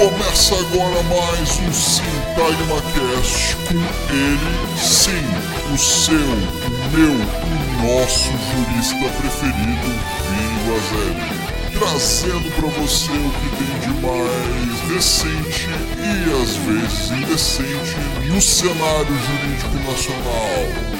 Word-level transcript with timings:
Começa 0.00 0.54
agora 0.54 1.02
mais 1.02 1.58
um 1.58 1.72
Sintagma 1.74 2.80
Cast 2.94 3.54
com 3.68 3.74
ele, 4.10 4.78
sim, 4.78 5.74
o 5.74 5.76
seu, 5.76 6.16
o 6.16 6.90
meu, 6.90 7.12
o 7.12 8.00
nosso 8.00 8.30
jurista 8.30 9.10
preferido, 9.20 9.90
Vini 10.24 10.56
Guazelli. 10.64 11.78
Trazendo 11.78 12.50
para 12.56 12.68
você 12.80 13.12
o 13.12 13.30
que 13.30 13.48
tem 13.58 13.78
de 13.78 14.00
mais 14.00 14.80
recente 14.90 15.68
e 15.68 16.42
às 16.42 16.56
vezes 16.56 17.10
indecente 17.10 17.96
no 18.26 18.40
cenário 18.40 19.06
jurídico 19.06 19.90
nacional. 19.90 20.99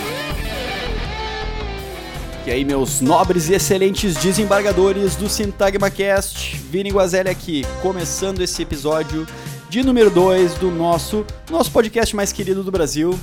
E 2.47 2.51
aí, 2.51 2.65
meus 2.65 3.03
nobres 3.03 3.51
e 3.51 3.55
excelentes 3.55 4.15
desembargadores 4.17 5.15
do 5.15 5.29
Sintagma 5.29 5.91
Cast, 5.91 6.57
Vini 6.57 6.91
Guazelli 6.91 7.29
aqui, 7.29 7.67
começando 7.83 8.41
esse 8.41 8.63
episódio 8.63 9.27
de 9.69 9.83
número 9.83 10.11
2 10.11 10.55
do 10.55 10.71
nosso, 10.71 11.25
nosso 11.51 11.71
podcast 11.71 12.17
mais 12.17 12.33
querido 12.33 12.65
do 12.65 12.73
Brasil, 12.73 13.19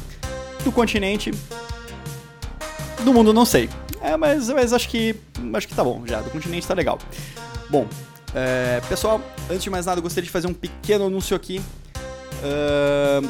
do 0.64 0.72
continente, 0.72 1.32
do 3.04 3.12
mundo 3.12 3.34
não 3.34 3.44
sei. 3.44 3.70
É, 4.02 4.16
mas, 4.16 4.50
mas 4.50 4.72
acho 4.72 4.88
que 4.88 5.16
acho 5.52 5.68
que 5.68 5.74
tá 5.74 5.84
bom 5.84 6.04
já, 6.06 6.22
do 6.22 6.30
continente 6.30 6.68
tá 6.68 6.76
legal. 6.76 7.00
Bom, 7.72 7.88
é, 8.36 8.82
pessoal, 8.88 9.20
antes 9.50 9.64
de 9.64 9.70
mais 9.72 9.88
nada, 9.88 10.00
gostaria 10.00 10.26
de 10.26 10.32
fazer 10.32 10.46
um 10.46 10.54
pequeno 10.54 11.08
anúncio 11.08 11.36
aqui. 11.36 11.60
Uh, 12.44 13.28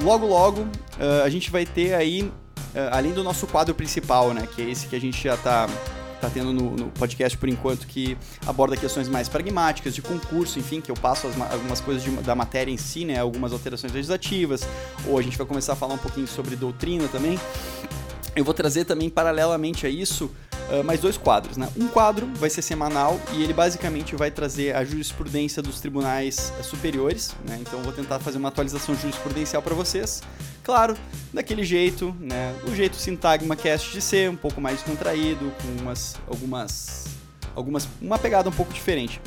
logo, 0.00 0.24
logo, 0.24 0.60
uh, 0.60 1.24
a 1.24 1.28
gente 1.28 1.50
vai 1.50 1.66
ter 1.66 1.94
aí 1.94 2.30
além 2.90 3.12
do 3.12 3.22
nosso 3.24 3.46
quadro 3.46 3.74
principal, 3.74 4.32
né, 4.32 4.46
que 4.46 4.62
é 4.62 4.70
esse 4.70 4.86
que 4.86 4.96
a 4.96 5.00
gente 5.00 5.22
já 5.22 5.34
está 5.34 5.68
tá 6.20 6.28
tendo 6.28 6.52
no, 6.52 6.70
no, 6.76 6.86
podcast 6.90 7.36
por 7.38 7.48
enquanto, 7.48 7.86
que 7.86 8.16
aborda 8.46 8.76
questões 8.76 9.08
mais 9.08 9.28
pragmáticas, 9.28 9.94
de 9.94 10.02
concurso, 10.02 10.58
enfim, 10.58 10.80
que 10.80 10.90
eu 10.90 10.94
passo 10.94 11.26
as, 11.26 11.52
algumas 11.52 11.80
coisas 11.80 12.02
de, 12.02 12.10
da 12.10 12.34
matéria 12.34 12.70
em 12.70 12.76
si, 12.76 13.04
né, 13.04 13.18
algumas 13.18 13.52
alterações 13.52 13.92
legislativas, 13.92 14.62
ou 15.06 15.18
a 15.18 15.22
gente 15.22 15.36
vai 15.38 15.46
começar 15.46 15.72
a 15.72 15.76
falar 15.76 15.94
um 15.94 15.98
pouquinho 15.98 16.28
sobre 16.28 16.54
doutrina 16.54 17.08
também. 17.08 17.38
Eu 18.36 18.44
vou 18.44 18.54
trazer 18.54 18.84
também, 18.84 19.10
paralelamente 19.10 19.86
a 19.86 19.88
isso, 19.88 20.30
uh, 20.70 20.84
mais 20.84 21.00
dois 21.00 21.16
quadros. 21.16 21.56
Né? 21.56 21.68
Um 21.76 21.88
quadro 21.88 22.26
vai 22.34 22.48
ser 22.48 22.62
semanal 22.62 23.20
e 23.32 23.42
ele 23.42 23.52
basicamente 23.52 24.14
vai 24.14 24.30
trazer 24.30 24.74
a 24.74 24.84
jurisprudência 24.84 25.60
dos 25.60 25.80
tribunais 25.80 26.52
uh, 26.58 26.62
superiores. 26.62 27.34
Né? 27.48 27.58
Então, 27.60 27.82
vou 27.82 27.92
tentar 27.92 28.20
fazer 28.20 28.38
uma 28.38 28.48
atualização 28.48 28.94
jurisprudencial 28.94 29.60
para 29.62 29.74
vocês. 29.74 30.22
Claro, 30.70 30.96
daquele 31.34 31.64
jeito, 31.64 32.14
né? 32.20 32.54
o 32.64 32.72
jeito 32.72 32.94
Sintagma 32.94 33.56
Cast 33.56 33.90
de 33.90 34.00
ser, 34.00 34.30
um 34.30 34.36
pouco 34.36 34.60
mais 34.60 34.80
contraído, 34.84 35.52
com 35.60 35.82
umas, 35.82 36.14
algumas, 36.28 37.06
algumas, 37.56 37.88
uma 38.00 38.16
pegada 38.16 38.48
um 38.48 38.52
pouco 38.52 38.72
diferente. 38.72 39.20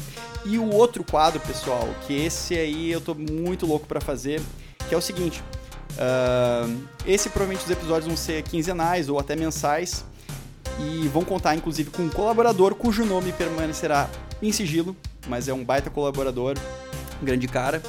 E 0.46 0.58
o 0.58 0.74
outro 0.74 1.04
quadro, 1.04 1.42
pessoal, 1.42 1.86
que 2.08 2.14
esse 2.14 2.58
aí 2.58 2.90
eu 2.90 3.02
tô 3.02 3.14
muito 3.14 3.66
louco 3.66 3.86
para 3.86 4.00
fazer, 4.00 4.42
que 4.88 4.96
é 4.96 4.98
o 4.98 5.02
seguinte 5.02 5.44
Uh, 5.94 6.88
esse 7.06 7.30
provavelmente 7.30 7.66
os 7.66 7.70
episódios 7.70 8.08
vão 8.08 8.18
ser 8.18 8.42
quinzenais 8.42 9.10
ou 9.10 9.20
até 9.20 9.36
mensais 9.36 10.04
e 10.80 11.08
vão 11.10 11.24
contar 11.24 11.54
inclusive 11.54 11.92
com 11.92 12.02
um 12.02 12.10
colaborador 12.10 12.74
cujo 12.74 13.06
nome 13.06 13.32
permanecerá 13.32 14.10
em 14.42 14.52
sigilo, 14.52 14.96
mas 15.28 15.48
é 15.48 15.54
um 15.54 15.64
baita 15.64 15.92
colaborador, 15.92 16.58
grande 17.22 17.48
cara, 17.48 17.80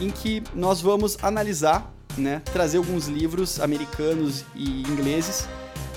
em 0.00 0.10
que 0.10 0.42
nós 0.54 0.80
vamos 0.80 1.16
analisar, 1.22 1.92
né, 2.16 2.42
trazer 2.52 2.78
alguns 2.78 3.06
livros 3.06 3.60
americanos 3.60 4.44
e 4.54 4.82
ingleses, 4.82 5.48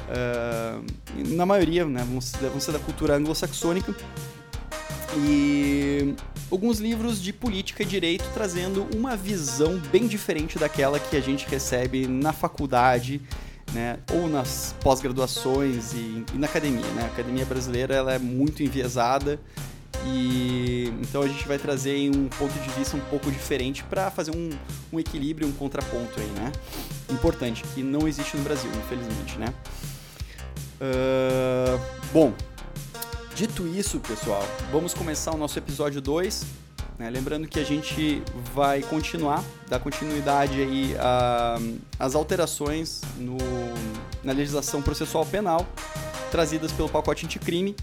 uh, 0.09 0.83
na 1.35 1.45
maioria, 1.45 1.85
né, 1.85 2.05
vão 2.09 2.21
ser, 2.21 2.49
vão 2.49 2.59
ser 2.59 2.71
da 2.71 2.79
cultura 2.79 3.15
anglo-saxônica, 3.15 3.95
e 5.17 6.15
alguns 6.49 6.79
livros 6.79 7.21
de 7.21 7.33
política 7.33 7.83
e 7.83 7.85
direito 7.85 8.23
trazendo 8.33 8.87
uma 8.95 9.15
visão 9.15 9.77
bem 9.91 10.07
diferente 10.07 10.57
daquela 10.57 10.99
que 10.99 11.17
a 11.17 11.21
gente 11.21 11.45
recebe 11.47 12.07
na 12.07 12.31
faculdade, 12.31 13.21
né, 13.73 13.99
ou 14.13 14.27
nas 14.27 14.75
pós-graduações 14.81 15.93
e, 15.93 16.25
e, 16.33 16.37
na 16.37 16.47
academia. 16.47 16.85
Né? 16.87 17.03
A 17.03 17.07
academia 17.07 17.45
brasileira 17.45 17.95
ela 17.95 18.13
é 18.13 18.19
muito 18.19 18.63
enviesada 18.63 19.39
e 20.05 20.93
então 21.01 21.21
a 21.21 21.27
gente 21.27 21.47
vai 21.47 21.57
trazer 21.57 22.09
um 22.09 22.27
ponto 22.27 22.53
de 22.53 22.69
vista 22.71 22.95
um 22.95 23.01
pouco 23.01 23.31
diferente 23.31 23.83
para 23.83 24.09
fazer 24.11 24.31
um, 24.31 24.49
um, 24.91 24.99
equilíbrio, 24.99 25.47
um 25.47 25.51
contraponto 25.51 26.19
aí, 26.19 26.27
né? 26.27 26.51
Importante 27.09 27.63
que 27.73 27.83
não 27.83 28.07
existe 28.07 28.37
no 28.37 28.43
Brasil, 28.43 28.69
infelizmente, 28.85 29.37
né? 29.37 29.53
Uh, 30.81 31.79
bom, 32.11 32.33
Dito 33.33 33.65
isso, 33.65 33.99
pessoal, 33.99 34.43
vamos 34.71 34.93
começar 34.93 35.31
o 35.33 35.37
nosso 35.37 35.57
episódio 35.57 36.01
2. 36.01 36.45
Né? 36.99 37.09
Lembrando 37.09 37.47
que 37.47 37.59
a 37.59 37.63
gente 37.63 38.21
vai 38.53 38.83
continuar, 38.83 39.43
dar 39.67 39.79
continuidade 39.79 40.61
aí 40.61 40.95
às 41.97 42.13
alterações 42.13 43.01
no, 43.17 43.37
na 44.23 44.33
legislação 44.33 44.81
processual 44.81 45.25
penal 45.25 45.65
trazidas 46.31 46.71
pelo 46.71 46.89
pacote 46.89 47.25
anticrime. 47.25 47.75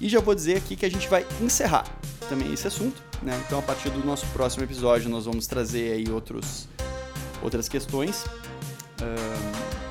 E 0.00 0.08
já 0.08 0.20
vou 0.20 0.34
dizer 0.34 0.56
aqui 0.56 0.76
que 0.76 0.86
a 0.86 0.90
gente 0.90 1.08
vai 1.08 1.26
encerrar 1.42 1.84
também 2.28 2.52
esse 2.52 2.66
assunto. 2.66 3.02
Né? 3.22 3.38
Então, 3.46 3.58
a 3.58 3.62
partir 3.62 3.90
do 3.90 4.06
nosso 4.06 4.24
próximo 4.28 4.64
episódio, 4.64 5.10
nós 5.10 5.26
vamos 5.26 5.46
trazer 5.46 5.92
aí 5.92 6.08
outros, 6.10 6.68
outras 7.42 7.68
questões. 7.68 8.24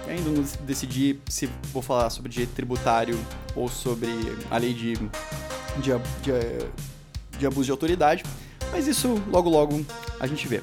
Ainda 0.08 0.30
não 0.30 0.44
decidi 0.62 1.20
se 1.28 1.50
vou 1.74 1.82
falar 1.82 2.10
sobre 2.10 2.32
direito 2.32 2.54
tributário 2.54 3.20
ou 3.56 3.68
sobre 3.68 4.10
a 4.50 4.58
lei 4.58 4.74
de, 4.74 4.94
de, 4.94 5.92
de, 6.22 7.38
de 7.38 7.46
abuso 7.46 7.66
de 7.66 7.72
autoridade, 7.72 8.24
mas 8.72 8.88
isso 8.88 9.22
logo 9.30 9.50
logo 9.50 9.86
a 10.20 10.26
gente 10.26 10.48
vê. 10.48 10.62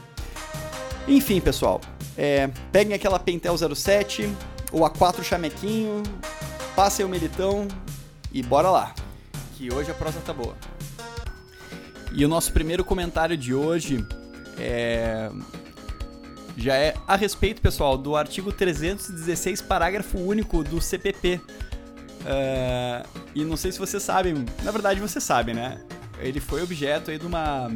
Enfim, 1.07 1.41
pessoal, 1.41 1.81
é, 2.17 2.49
peguem 2.73 2.95
aquela 2.95 3.19
Pentel 3.19 3.55
07 3.57 4.31
ou 4.73 4.81
A4 4.81 5.23
Chamequinho, 5.23 6.03
passem 6.75 7.05
o 7.05 7.09
Melitão 7.09 7.69
e 8.33 8.43
bora 8.43 8.71
lá, 8.71 8.95
que 9.57 9.73
hoje 9.73 9.91
a 9.91 9.95
prosa 9.95 10.21
tá 10.21 10.33
boa. 10.33 10.57
E 12.13 12.25
o 12.25 12.29
nosso 12.29 12.53
primeiro 12.53 12.85
comentário 12.85 13.37
de 13.37 13.55
hoje 13.55 14.05
é 14.59 15.31
já 16.57 16.77
é 16.77 16.95
a 17.07 17.17
respeito, 17.17 17.61
pessoal, 17.61 17.99
do 17.99 18.15
artigo 18.15 18.53
316, 18.53 19.61
parágrafo 19.63 20.19
único 20.19 20.63
do 20.63 20.81
CPP. 20.81 21.41
Uh, 21.41 22.27
é, 22.27 23.03
e 23.35 23.45
não 23.45 23.57
sei 23.57 23.73
se 23.73 23.79
vocês 23.79 24.03
sabem, 24.03 24.45
na 24.63 24.71
verdade 24.71 25.01
você 25.01 25.21
sabe, 25.21 25.53
né? 25.53 25.81
Ele 26.21 26.39
foi 26.41 26.63
objeto 26.63 27.11
aí 27.11 27.19
de 27.19 27.27
uma, 27.27 27.69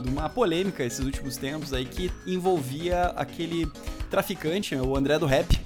de 0.00 0.08
uma 0.08 0.28
polêmica 0.28 0.82
esses 0.82 1.04
últimos 1.04 1.36
tempos 1.36 1.72
aí 1.74 1.84
que 1.84 2.10
envolvia 2.26 3.12
aquele 3.16 3.70
traficante, 4.10 4.74
o 4.74 4.96
André 4.96 5.18
do 5.18 5.26
Rap. 5.26 5.61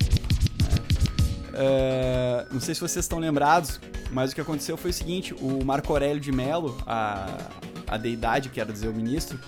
Uh, 1.56 2.52
não 2.52 2.60
sei 2.60 2.74
se 2.74 2.80
vocês 2.82 3.02
estão 3.02 3.18
lembrados, 3.18 3.80
mas 4.10 4.30
o 4.30 4.34
que 4.34 4.40
aconteceu 4.42 4.76
foi 4.76 4.90
o 4.90 4.94
seguinte: 4.94 5.34
o 5.34 5.64
Marco 5.64 5.90
Aurélio 5.90 6.20
de 6.20 6.30
Mello, 6.30 6.76
a, 6.86 7.38
a 7.86 7.96
deidade, 7.96 8.50
quero 8.50 8.70
dizer, 8.70 8.88
o 8.88 8.92
ministro, 8.92 9.40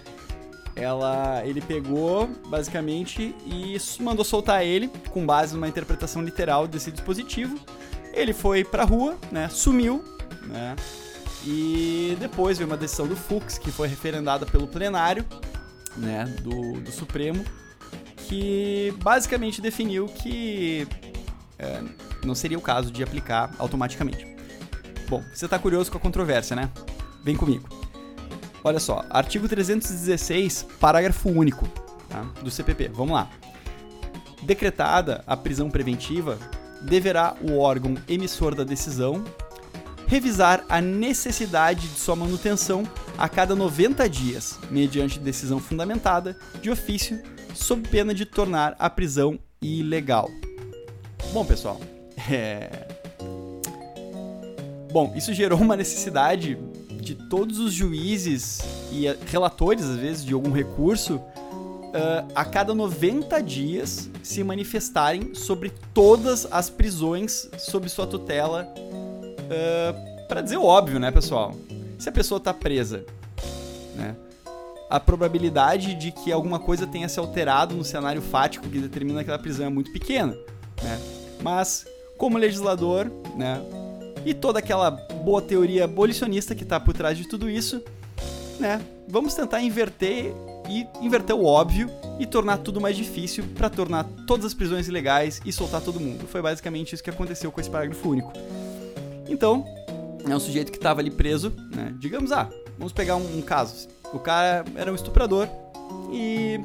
ela, 0.74 1.42
ele 1.44 1.60
pegou 1.60 2.26
basicamente 2.48 3.34
e 3.44 3.76
mandou 4.00 4.24
soltar 4.24 4.64
ele 4.64 4.88
com 5.10 5.26
base 5.26 5.54
numa 5.54 5.69
interpretação 5.69 6.22
literal 6.22 6.66
desse 6.66 6.91
dispositivo. 6.91 7.58
Ele 8.14 8.32
foi 8.32 8.64
pra 8.64 8.84
rua, 8.84 9.19
né? 9.30 9.48
Sumiu, 9.50 10.02
né? 10.46 10.76
E 11.44 12.16
depois 12.19 12.56
veio 12.58 12.70
uma 12.70 12.76
decisão 12.76 13.06
do 13.06 13.14
Fux 13.14 13.58
que 13.58 13.70
foi 13.70 13.86
referendada 13.86 14.46
pelo 14.46 14.66
plenário, 14.66 15.26
né? 15.96 16.25
Do, 16.42 16.80
do 16.80 16.90
Supremo, 16.90 17.44
que 18.28 18.94
basicamente 19.02 19.60
definiu 19.60 20.06
que 20.06 20.86
é, 21.58 21.82
não 22.24 22.34
seria 22.34 22.58
o 22.58 22.62
caso 22.62 22.90
de 22.90 23.02
aplicar 23.02 23.50
automaticamente. 23.58 24.26
Bom, 25.08 25.22
você 25.32 25.46
está 25.46 25.58
curioso 25.58 25.90
com 25.90 25.99
a 25.99 26.00
controvérsia, 26.00 26.55
né? 26.55 26.70
Vem 27.25 27.37
comigo. 27.37 27.69
Olha 28.62 28.78
só, 28.78 29.05
artigo 29.08 29.49
316, 29.49 30.66
parágrafo 30.81 31.28
único 31.31 31.66
tá, 32.08 32.22
do 32.43 32.50
CPP. 32.50 32.88
Vamos 32.88 33.14
lá. 33.14 33.31
Decretada 34.43 35.25
a 35.26 35.37
prisão 35.37 35.70
preventiva, 35.70 36.38
deverá 36.82 37.34
o 37.40 37.58
órgão 37.58 37.96
emissor 38.08 38.55
da 38.55 38.64
decisão 38.64 39.25
revisar 40.08 40.64
a 40.70 40.81
necessidade 40.81 41.87
de 41.87 41.99
sua 41.99 42.16
manutenção 42.16 42.82
a 43.16 43.28
cada 43.28 43.55
90 43.55 44.08
dias, 44.08 44.58
mediante 44.70 45.19
decisão 45.19 45.60
fundamentada 45.60 46.37
de 46.62 46.70
ofício, 46.70 47.22
sob 47.55 47.87
pena 47.88 48.14
de 48.14 48.25
tornar 48.25 48.75
a 48.78 48.88
prisão 48.88 49.38
ilegal. 49.60 50.31
Bom, 51.32 51.44
pessoal, 51.44 51.80
é... 52.30 52.70
Bom, 54.90 55.12
isso 55.14 55.32
gerou 55.34 55.58
uma 55.60 55.76
necessidade 55.76 56.58
de 57.00 57.14
todos 57.14 57.58
os 57.58 57.72
juízes 57.72 58.60
e 58.90 59.06
relatores, 59.30 59.84
às 59.84 59.96
vezes, 59.96 60.25
de 60.25 60.32
algum 60.32 60.50
recurso, 60.50 61.16
uh, 61.16 62.32
a 62.34 62.44
cada 62.44 62.75
90 62.75 63.40
dias 63.42 64.08
se 64.22 64.42
manifestarem 64.42 65.34
sobre 65.34 65.72
todas 65.92 66.46
as 66.50 66.70
prisões 66.70 67.48
sob 67.58 67.88
sua 67.88 68.06
tutela. 68.06 68.66
Uh, 68.76 70.26
para 70.26 70.40
dizer 70.40 70.56
o 70.56 70.64
óbvio, 70.64 70.98
né, 70.98 71.10
pessoal? 71.10 71.54
Se 71.98 72.08
a 72.08 72.12
pessoa 72.12 72.38
está 72.38 72.52
presa 72.54 73.04
né? 73.98 74.16
A 74.88 74.98
probabilidade 74.98 75.94
de 75.94 76.12
que 76.12 76.32
alguma 76.32 76.58
coisa 76.58 76.86
tenha 76.86 77.08
se 77.08 77.19
alterado 77.19 77.74
no 77.74 77.84
cenário 77.84 78.22
fático 78.22 78.69
que 78.69 78.78
determina 78.78 79.20
aquela 79.20 79.38
prisão 79.38 79.66
é 79.66 79.69
muito 79.69 79.92
pequena, 79.92 80.32
né? 80.82 80.98
Mas, 81.43 81.87
como 82.17 82.38
legislador, 82.38 83.11
né? 83.37 83.61
E 84.25 84.35
toda 84.35 84.58
aquela 84.58 84.90
boa 84.90 85.40
teoria 85.40 85.85
abolicionista 85.85 86.55
que 86.55 86.64
está 86.64 86.79
por 86.81 86.94
trás 86.94 87.17
de 87.17 87.26
tudo 87.26 87.49
isso, 87.49 87.82
né? 88.58 88.81
Vamos 89.08 89.35
tentar 89.35 89.62
inverter 89.62 90.35
e 90.69 90.87
inverter 91.00 91.35
o 91.35 91.44
óbvio 91.44 91.90
e 92.19 92.26
tornar 92.26 92.58
tudo 92.58 92.81
mais 92.81 92.96
difícil 92.96 93.44
para 93.55 93.70
tornar 93.70 94.05
todas 94.26 94.44
as 94.44 94.55
prisões 94.55 94.87
ilegais 94.87 95.40
e 95.44 95.52
soltar 95.52 95.81
todo 95.81 95.99
mundo. 95.99 96.26
Foi 96.26 96.43
basicamente 96.43 96.94
isso 96.94 97.02
que 97.02 97.11
aconteceu 97.11 97.50
com 97.50 97.61
esse 97.61 97.70
parágrafo 97.70 98.08
único. 98.08 98.32
Então, 99.29 99.64
é 100.29 100.34
um 100.34 100.41
sujeito 100.41 100.70
que 100.70 100.79
estava 100.79 101.00
ali 101.00 101.11
preso, 101.11 101.52
né? 101.75 101.94
Digamos, 101.99 102.32
ah, 102.32 102.49
vamos 102.76 102.93
pegar 102.93 103.17
um, 103.17 103.38
um, 103.38 103.43
caso. 103.43 103.88
O 104.12 104.19
cara 104.19 104.64
era 104.75 104.93
um 104.93 104.94
estuprador 104.94 105.49
e 106.12 106.61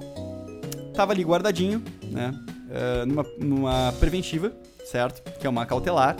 estava 0.90 1.14
ali 1.14 1.24
guardadinho, 1.24 1.82
né? 2.04 2.34
Uh, 2.74 3.06
numa, 3.06 3.26
numa 3.38 3.94
preventiva, 4.00 4.52
certo? 4.84 5.22
Que 5.40 5.46
é 5.46 5.50
uma 5.50 5.66
cautelar, 5.66 6.18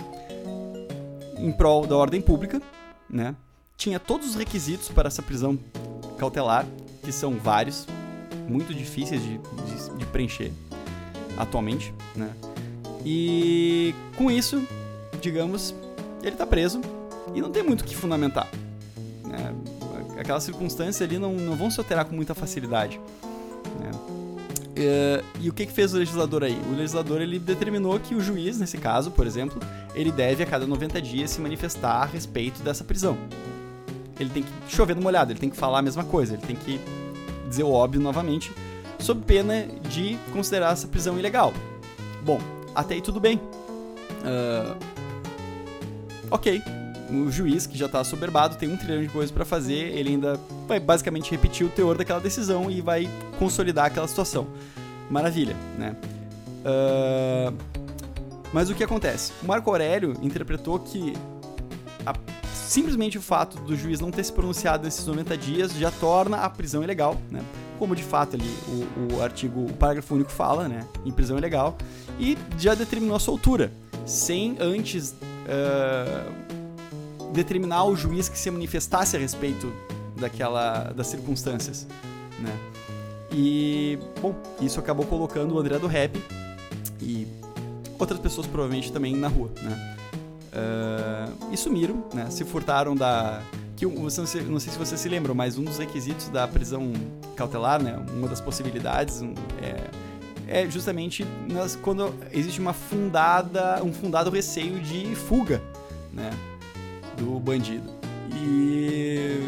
em 1.38 1.52
prol 1.52 1.88
da 1.88 1.98
ordem 1.98 2.22
pública, 2.22 2.62
né? 3.10 3.36
Tinha 3.76 4.00
todos 4.00 4.30
os 4.30 4.36
requisitos 4.36 4.90
para 4.90 5.08
essa 5.08 5.22
prisão 5.22 5.58
cautelar, 6.18 6.66
que 7.04 7.12
são 7.12 7.38
vários, 7.38 7.88
muito 8.48 8.74
difíceis 8.74 9.22
de, 9.22 9.38
de, 9.40 9.98
de 9.98 10.06
preencher 10.06 10.52
atualmente, 11.38 11.94
né? 12.16 12.32
E 13.06 13.94
com 14.16 14.32
isso, 14.32 14.66
digamos, 15.20 15.76
ele 16.22 16.36
tá 16.36 16.46
preso 16.46 16.80
e 17.34 17.42
não 17.42 17.52
tem 17.52 17.64
muito 17.64 17.82
o 17.82 17.84
que 17.84 17.96
fundamentar. 17.96 18.48
Né? 19.26 19.54
Aquelas 20.18 20.44
circunstâncias 20.44 21.02
ali 21.02 21.18
não, 21.18 21.34
não 21.34 21.56
vão 21.56 21.70
se 21.70 21.80
alterar 21.80 22.06
com 22.06 22.16
muita 22.16 22.34
facilidade. 22.34 23.00
Né? 23.80 23.92
Uh, 24.74 25.24
e 25.40 25.50
o 25.50 25.54
que, 25.54 25.66
que 25.66 25.72
fez 25.72 25.94
o 25.94 25.98
legislador 25.98 26.44
aí? 26.44 26.60
O 26.72 26.76
legislador 26.76 27.22
ele 27.22 27.38
determinou 27.38 28.00
que 28.00 28.16
o 28.16 28.22
juiz, 28.22 28.60
nesse 28.60 28.78
caso, 28.78 29.12
por 29.12 29.28
exemplo, 29.28 29.62
ele 29.94 30.12
deve 30.12 30.42
a 30.42 30.46
cada 30.46 30.66
90 30.66 31.02
dias 31.02 31.30
se 31.30 31.40
manifestar 31.40 32.02
a 32.02 32.06
respeito 32.06 32.62
dessa 32.64 32.84
prisão 32.84 33.18
ele 34.20 34.30
tem 34.30 34.44
que 34.44 34.52
chover 34.68 34.96
no 34.96 35.02
molhado, 35.02 35.32
ele 35.32 35.40
tem 35.40 35.50
que 35.50 35.58
falar 35.58 35.80
a 35.80 35.82
mesma 35.82 36.04
coisa, 36.04 36.34
ele 36.34 36.42
tem 36.42 36.56
que 36.56 36.80
dizer 37.48 37.64
o 37.64 37.72
óbvio 37.72 38.02
novamente, 38.02 38.52
sob 39.00 39.24
pena 39.26 39.66
de 39.90 40.18
considerar 40.32 40.74
essa 40.74 40.88
prisão 40.88 41.18
ilegal. 41.18 41.54
Bom, 42.24 42.40
até 42.74 42.96
aí 42.96 43.02
tudo 43.02 43.20
bem. 43.20 43.38
Uh, 44.24 44.78
ok, 46.32 46.62
o 47.10 47.32
juiz, 47.32 47.66
que 47.66 47.78
já 47.78 47.86
está 47.86 48.04
soberbado, 48.04 48.56
tem 48.56 48.70
um 48.70 48.78
trilhão 48.78 49.02
de 49.02 49.10
coisas 49.10 49.32
para 49.32 49.46
fazer, 49.46 49.96
ele 49.98 50.10
ainda 50.10 50.40
vai 50.68 50.80
basicamente 50.80 51.30
repetir 51.32 51.66
o 51.66 51.70
teor 51.70 51.98
daquela 51.98 52.20
decisão 52.20 52.70
e 52.70 52.82
vai 52.82 53.10
consolidar 53.38 53.86
aquela 53.86 54.08
situação. 54.08 54.48
Maravilha, 55.10 55.56
né? 55.78 55.96
Uh, 56.64 57.54
mas 58.54 58.70
o 58.70 58.76
que 58.76 58.84
acontece? 58.84 59.34
O 59.44 59.48
Marco 59.48 59.70
Aurélio 59.70 60.16
interpretou 60.22 60.80
que 60.80 61.14
a 62.06 62.14
simplesmente 62.74 63.20
o 63.20 63.22
fato 63.22 63.60
do 63.60 63.76
juiz 63.76 64.00
não 64.00 64.10
ter 64.10 64.24
se 64.24 64.34
pronunciado 64.34 64.84
nesses 64.84 65.06
90 65.06 65.38
dias 65.38 65.74
já 65.74 65.92
torna 65.92 66.38
a 66.38 66.50
prisão 66.50 66.84
ilegal, 66.84 67.22
né? 67.30 67.42
Como 67.78 67.96
de 67.96 68.04
fato 68.04 68.36
ali 68.36 68.50
o, 68.68 69.16
o 69.16 69.22
artigo, 69.22 69.66
o 69.66 69.74
parágrafo 69.74 70.16
único 70.16 70.32
fala, 70.32 70.68
né? 70.68 70.88
Em 71.06 71.12
prisão 71.12 71.38
ilegal. 71.38 71.78
E 72.20 72.36
já 72.58 72.74
determinou 72.74 73.16
a 73.16 73.20
soltura, 73.20 73.72
sem 74.06 74.56
antes 74.60 75.12
uh, 75.12 76.32
determinar 77.34 77.84
o 77.86 77.96
juiz 77.96 78.30
que 78.30 78.38
se 78.38 78.50
manifestasse 78.50 79.16
a 79.18 79.20
respeito 79.20 79.72
daquela, 80.16 80.94
das 80.96 81.08
circunstâncias, 81.08 81.88
né? 82.40 82.56
E, 83.32 83.98
bom, 84.22 84.36
isso 84.62 84.80
acabou 84.80 85.06
colocando 85.06 85.56
o 85.56 85.60
André 85.60 85.80
do 85.80 85.88
Rap 85.88 86.22
e 87.02 87.28
outras 87.98 88.20
pessoas 88.20 88.46
provavelmente 88.46 88.92
também 88.92 89.16
na 89.16 89.28
rua, 89.28 89.50
né? 89.62 89.96
Uh, 90.54 91.52
e 91.52 91.58
sumiram, 91.58 92.06
né? 92.14 92.30
Se 92.30 92.46
furtaram 92.46 92.96
da. 92.96 93.42
Que, 93.76 93.88
não 93.88 94.10
sei, 94.10 94.44
não 94.44 94.60
sei 94.60 94.72
se 94.72 94.78
você 94.78 94.96
se 94.96 95.10
lembra, 95.10 95.34
mas 95.34 95.58
um 95.58 95.64
dos 95.64 95.80
requisitos 95.80 96.28
da 96.30 96.48
prisão 96.48 96.94
cautelar, 97.36 97.82
né? 97.82 98.00
Uma 98.14 98.28
das 98.28 98.40
possibilidades 98.40 99.24
é, 99.60 99.90
é, 100.48 100.70
justamente 100.70 101.26
nas, 101.50 101.76
quando 101.76 102.14
existe 102.32 102.60
uma 102.60 102.74
fundada, 102.74 103.84
um 103.84 103.92
fundado 103.92 104.30
receio 104.30 104.80
de 104.80 105.16
fuga, 105.16 105.60
né? 106.14 106.30
Do 107.24 107.40
bandido. 107.40 107.90
E, 108.36 109.40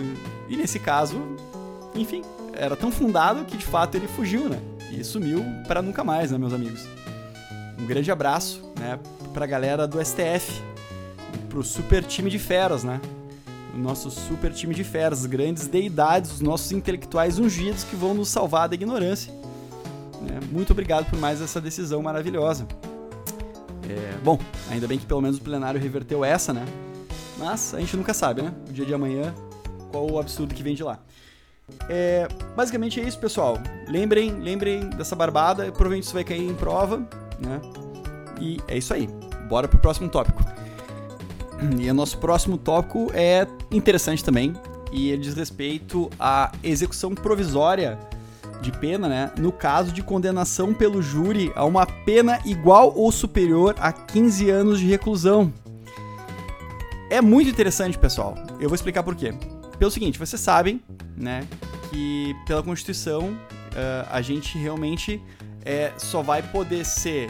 e 0.48 0.56
nesse 0.56 0.80
caso, 0.80 1.22
enfim, 1.94 2.22
era 2.54 2.76
tão 2.76 2.92
fundado 2.92 3.44
que 3.44 3.58
de 3.58 3.66
fato 3.66 3.96
ele 3.96 4.08
fugiu, 4.08 4.48
né? 4.48 4.60
E 4.92 5.04
sumiu 5.04 5.44
para 5.68 5.82
nunca 5.82 6.04
mais, 6.04 6.32
né, 6.32 6.38
meus 6.38 6.54
amigos? 6.54 6.88
Um 7.78 7.86
grande 7.86 8.10
abraço, 8.10 8.62
né, 8.80 8.98
pra 9.34 9.46
galera 9.46 9.86
do 9.86 10.04
STF, 10.04 10.62
pro 11.50 11.62
super 11.64 12.04
time 12.04 12.30
de 12.30 12.40
feras, 12.40 12.84
né? 12.84 13.02
O 13.74 13.78
nosso 13.78 14.10
super 14.10 14.54
time 14.54 14.74
de 14.74 14.86
feras, 14.86 15.26
grandes 15.26 15.68
deidades, 15.68 16.32
os 16.32 16.42
nossos 16.42 16.72
intelectuais 16.72 17.38
ungidos 17.40 17.84
que 17.84 17.96
vão 17.96 18.14
nos 18.14 18.30
salvar 18.30 18.70
da 18.70 18.76
ignorância. 18.76 19.34
Né? 20.22 20.40
Muito 20.50 20.72
obrigado 20.72 21.10
por 21.10 21.20
mais 21.20 21.42
essa 21.42 21.60
decisão 21.60 22.02
maravilhosa. 22.02 22.66
É, 23.90 24.18
bom, 24.24 24.40
ainda 24.72 24.88
bem 24.88 24.98
que 24.98 25.06
pelo 25.06 25.22
menos 25.22 25.38
o 25.38 25.42
plenário 25.42 25.80
reverteu 25.80 26.24
essa, 26.24 26.54
né? 26.54 26.66
Mas 27.38 27.74
a 27.74 27.80
gente 27.80 27.96
nunca 27.98 28.14
sabe, 28.14 28.42
né? 28.42 28.54
O 28.70 28.74
dia 28.74 28.86
de 28.86 28.94
amanhã, 28.94 29.34
qual 29.92 30.10
o 30.10 30.20
absurdo 30.20 30.54
que 30.54 30.64
vem 30.64 30.76
de 30.76 30.84
lá. 30.84 31.00
É, 31.90 32.28
basicamente 32.56 33.00
é 33.00 33.04
isso, 33.04 33.20
pessoal. 33.20 33.58
Lembrem, 33.88 34.32
lembrem 34.40 34.90
dessa 34.92 35.16
barbada. 35.16 35.66
Provavelmente 35.66 36.04
isso 36.04 36.14
vai 36.14 36.24
cair 36.24 36.48
em 36.48 36.54
prova, 36.54 36.98
né? 37.40 37.62
E 38.40 38.60
é 38.68 38.78
isso 38.78 38.94
aí. 38.94 39.08
Bora 39.50 39.68
pro 39.68 39.80
próximo 39.80 40.10
tópico. 40.10 40.44
E 41.80 41.90
o 41.90 41.94
nosso 41.94 42.18
próximo 42.18 42.58
tópico 42.58 43.10
é 43.14 43.48
interessante 43.72 44.22
também, 44.22 44.54
e 44.92 45.10
ele 45.10 45.22
diz 45.22 45.36
respeito 45.36 46.10
à 46.20 46.52
execução 46.62 47.16
provisória 47.16 47.98
de 48.62 48.72
pena, 48.72 49.08
né? 49.08 49.32
No 49.38 49.52
caso 49.52 49.92
de 49.92 50.04
condenação 50.04 50.74
pelo 50.74 51.02
júri 51.02 51.52
a 51.56 51.64
uma 51.64 51.86
pena 51.86 52.40
igual 52.46 52.94
ou 52.96 53.12
superior 53.12 53.74
a 53.80 53.92
15 53.92 54.50
anos 54.50 54.80
de 54.80 54.88
reclusão. 54.88 55.52
É 57.10 57.22
muito 57.22 57.50
interessante, 57.50 57.98
pessoal. 57.98 58.36
Eu 58.60 58.68
vou 58.68 58.76
explicar 58.76 59.04
por 59.04 59.16
quê. 59.16 59.34
Pelo 59.78 59.92
seguinte, 59.92 60.18
vocês 60.18 60.42
sabem, 60.42 60.82
né, 61.16 61.48
que 61.90 62.36
pela 62.48 62.64
Constituição 62.64 63.30
uh, 63.30 64.08
a 64.10 64.22
gente 64.22 64.58
realmente 64.58 65.22
é, 65.64 65.92
só 65.98 66.22
vai 66.22 66.42
poder 66.42 66.84
ser 66.86 67.30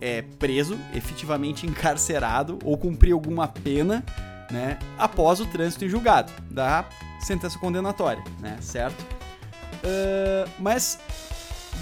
é, 0.00 0.22
preso, 0.38 0.78
efetivamente 0.94 1.66
encarcerado 1.66 2.58
ou 2.64 2.76
cumprir 2.76 3.12
alguma 3.12 3.48
pena, 3.48 4.04
né, 4.50 4.78
após 4.98 5.40
o 5.40 5.46
trânsito 5.46 5.84
em 5.84 5.88
julgado 5.88 6.32
da 6.50 6.84
sentença 7.20 7.58
condenatória, 7.58 8.22
né, 8.40 8.58
certo? 8.60 9.00
Uh, 9.82 10.50
mas 10.58 10.98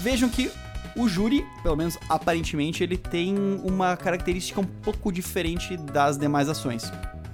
vejam 0.01 0.29
que 0.29 0.49
o 0.95 1.07
júri, 1.09 1.45
pelo 1.61 1.75
menos 1.75 1.97
aparentemente, 2.07 2.83
ele 2.83 2.97
tem 2.97 3.35
uma 3.63 3.97
característica 3.97 4.61
um 4.61 4.65
pouco 4.65 5.11
diferente 5.11 5.75
das 5.75 6.17
demais 6.17 6.47
ações, 6.47 6.91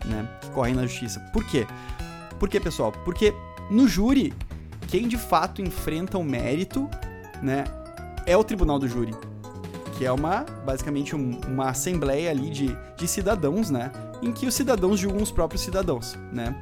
né, 0.09 0.27
correm 0.53 0.75
na 0.75 0.83
justiça. 0.83 1.19
Por 1.31 1.43
quê? 1.45 1.67
Por 2.39 2.49
quê, 2.49 2.59
pessoal? 2.59 2.91
Porque 2.91 3.33
no 3.69 3.87
júri, 3.87 4.33
quem 4.87 5.07
de 5.07 5.17
fato 5.17 5.61
enfrenta 5.61 6.17
o 6.17 6.23
mérito, 6.23 6.89
né, 7.41 7.63
é 8.25 8.35
o 8.35 8.43
tribunal 8.43 8.79
do 8.79 8.87
júri 8.87 9.13
que 9.99 10.05
é 10.05 10.11
uma 10.13 10.45
basicamente 10.65 11.13
um, 11.13 11.41
uma 11.45 11.71
assembleia 11.71 12.31
ali 12.31 12.49
de, 12.49 12.75
de 12.95 13.05
cidadãos, 13.05 13.69
né? 13.69 13.91
Em 14.21 14.31
que 14.31 14.47
os 14.47 14.55
cidadãos 14.55 14.97
julgam 14.97 15.21
os 15.21 15.29
próprios 15.29 15.61
cidadãos, 15.61 16.17
né? 16.31 16.55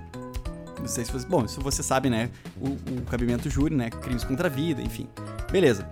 Não 0.79 0.87
sei 0.87 1.05
se 1.05 1.11
você. 1.11 1.27
Bom, 1.27 1.45
isso 1.45 1.61
você 1.61 1.83
sabe, 1.83 2.09
né? 2.09 2.31
O, 2.59 2.69
o 2.69 3.01
cabimento 3.07 3.47
júri, 3.47 3.75
né? 3.75 3.91
Crimes 3.91 4.23
contra 4.23 4.47
a 4.47 4.49
vida, 4.49 4.81
enfim. 4.81 5.07
Beleza. 5.51 5.87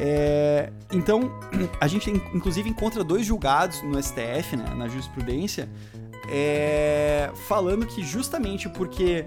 É, 0.00 0.72
então, 0.90 1.30
a 1.80 1.86
gente 1.86 2.10
inclusive 2.10 2.68
encontra 2.68 3.04
dois 3.04 3.24
julgados 3.24 3.80
no 3.84 4.02
STF, 4.02 4.56
né, 4.56 4.74
na 4.74 4.88
jurisprudência, 4.88 5.68
é, 6.28 7.30
falando 7.48 7.86
que 7.86 8.02
justamente 8.02 8.68
porque 8.68 9.24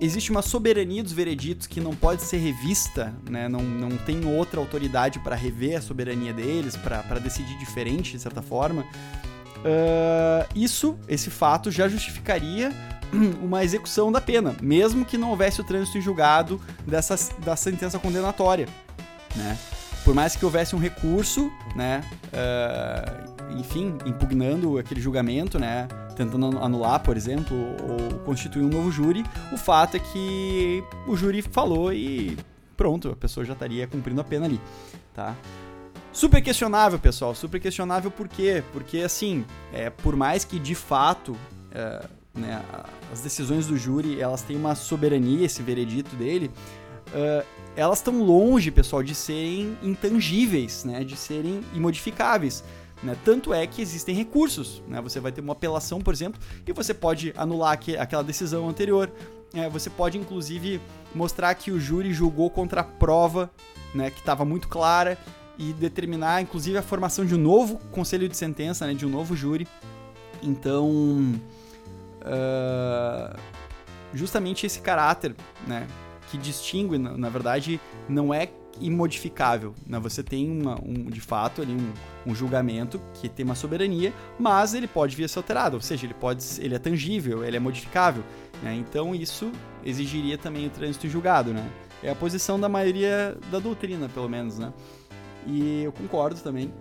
existe 0.00 0.30
uma 0.30 0.42
soberania 0.42 1.02
dos 1.02 1.12
vereditos 1.12 1.66
que 1.66 1.80
não 1.80 1.94
pode 1.94 2.22
ser 2.22 2.38
revista, 2.38 3.14
né? 3.28 3.48
não, 3.48 3.62
não 3.62 3.96
tem 3.96 4.24
outra 4.26 4.58
autoridade 4.58 5.20
para 5.20 5.36
rever 5.36 5.78
a 5.78 5.80
soberania 5.80 6.32
deles, 6.32 6.76
para 6.76 7.20
decidir 7.20 7.56
diferente, 7.58 8.12
de 8.12 8.18
certa 8.18 8.42
forma. 8.42 8.82
Uh, 9.62 10.44
isso, 10.56 10.98
esse 11.06 11.30
fato, 11.30 11.70
já 11.70 11.88
justificaria 11.88 12.72
uma 13.40 13.62
execução 13.62 14.10
da 14.10 14.20
pena, 14.20 14.56
mesmo 14.60 15.04
que 15.04 15.16
não 15.16 15.30
houvesse 15.30 15.60
o 15.60 15.64
trânsito 15.64 15.98
em 15.98 16.00
julgado 16.00 16.60
dessa, 16.84 17.16
da 17.44 17.54
sentença 17.54 17.96
condenatória. 17.98 18.66
Né? 19.36 19.56
Por 20.04 20.14
mais 20.14 20.34
que 20.34 20.44
houvesse 20.44 20.74
um 20.74 20.80
recurso, 20.80 21.48
né, 21.76 22.02
uh, 22.32 23.31
enfim, 23.58 23.96
impugnando 24.06 24.78
aquele 24.78 25.00
julgamento, 25.00 25.58
né? 25.58 25.88
Tentando 26.16 26.58
anular, 26.58 27.00
por 27.00 27.16
exemplo, 27.16 27.56
ou 27.56 28.18
constituir 28.20 28.62
um 28.62 28.68
novo 28.68 28.90
júri. 28.90 29.24
O 29.52 29.56
fato 29.56 29.96
é 29.96 30.00
que 30.00 30.84
o 31.06 31.16
júri 31.16 31.42
falou 31.42 31.92
e 31.92 32.36
pronto, 32.76 33.10
a 33.10 33.16
pessoa 33.16 33.44
já 33.44 33.52
estaria 33.52 33.86
cumprindo 33.86 34.20
a 34.20 34.24
pena 34.24 34.46
ali, 34.46 34.60
tá? 35.14 35.36
Super 36.12 36.42
questionável, 36.42 36.98
pessoal. 36.98 37.34
Super 37.34 37.60
questionável 37.60 38.10
por 38.10 38.28
quê? 38.28 38.62
Porque, 38.72 38.98
assim, 38.98 39.44
é, 39.72 39.88
por 39.88 40.14
mais 40.14 40.44
que 40.44 40.58
de 40.58 40.74
fato 40.74 41.34
é, 41.72 42.04
né, 42.34 42.62
as 43.12 43.20
decisões 43.20 43.66
do 43.66 43.76
júri 43.76 44.20
elas 44.20 44.42
têm 44.42 44.56
uma 44.56 44.74
soberania, 44.74 45.46
esse 45.46 45.62
veredito 45.62 46.14
dele, 46.16 46.50
uh, 47.08 47.46
elas 47.76 47.98
estão 47.98 48.22
longe, 48.22 48.70
pessoal, 48.70 49.02
de 49.02 49.14
serem 49.14 49.76
intangíveis, 49.82 50.84
né, 50.84 51.04
de 51.04 51.16
serem 51.16 51.62
imodificáveis. 51.74 52.64
Né? 53.02 53.16
Tanto 53.24 53.52
é 53.52 53.66
que 53.66 53.82
existem 53.82 54.14
recursos. 54.14 54.82
Né? 54.86 55.00
Você 55.00 55.18
vai 55.20 55.32
ter 55.32 55.40
uma 55.40 55.52
apelação, 55.52 56.00
por 56.00 56.14
exemplo, 56.14 56.40
e 56.66 56.72
você 56.72 56.94
pode 56.94 57.32
anular 57.36 57.78
aquela 57.98 58.22
decisão 58.22 58.68
anterior. 58.68 59.10
É, 59.54 59.68
você 59.68 59.90
pode, 59.90 60.16
inclusive, 60.16 60.80
mostrar 61.14 61.54
que 61.54 61.70
o 61.70 61.80
júri 61.80 62.12
julgou 62.12 62.48
contra 62.48 62.80
a 62.80 62.84
prova 62.84 63.50
né, 63.94 64.10
que 64.10 64.18
estava 64.18 64.44
muito 64.44 64.68
clara 64.68 65.18
e 65.58 65.72
determinar, 65.72 66.40
inclusive, 66.40 66.78
a 66.78 66.82
formação 66.82 67.24
de 67.26 67.34
um 67.34 67.38
novo 67.38 67.78
conselho 67.90 68.28
de 68.28 68.36
sentença, 68.36 68.86
né, 68.86 68.94
de 68.94 69.04
um 69.04 69.08
novo 69.08 69.36
júri. 69.36 69.68
Então, 70.42 70.90
uh, 72.22 73.38
justamente 74.14 74.64
esse 74.66 74.80
caráter, 74.80 75.36
né, 75.66 75.86
que 76.30 76.38
distingue, 76.38 76.98
na, 76.98 77.16
na 77.16 77.28
verdade, 77.28 77.80
não 78.08 78.32
é 78.32 78.48
imodificável. 78.80 79.74
Né? 79.86 79.98
Você 80.00 80.22
tem 80.22 80.50
uma, 80.50 80.80
um, 80.80 81.10
de 81.10 81.20
fato 81.20 81.62
ali 81.62 81.72
um, 81.72 82.30
um, 82.30 82.34
julgamento 82.34 83.00
que 83.14 83.28
tem 83.28 83.44
uma 83.44 83.54
soberania, 83.54 84.12
mas 84.38 84.74
ele 84.74 84.86
pode 84.86 85.14
vir 85.14 85.24
a 85.24 85.28
ser 85.28 85.38
alterado, 85.38 85.76
ou 85.76 85.82
seja, 85.82 86.06
ele 86.06 86.14
pode, 86.14 86.44
ele 86.58 86.74
é 86.74 86.78
tangível, 86.78 87.44
ele 87.44 87.56
é 87.56 87.60
modificável. 87.60 88.24
Né? 88.62 88.74
Então 88.74 89.14
isso 89.14 89.50
exigiria 89.84 90.38
também 90.38 90.66
o 90.66 90.70
trânsito 90.70 91.08
julgado, 91.08 91.52
né? 91.52 91.68
É 92.02 92.10
a 92.10 92.14
posição 92.14 92.58
da 92.58 92.68
maioria 92.68 93.36
da 93.50 93.60
doutrina, 93.60 94.08
pelo 94.08 94.28
menos, 94.28 94.58
né? 94.58 94.72
E 95.46 95.82
eu 95.84 95.92
concordo 95.92 96.40
também. 96.40 96.72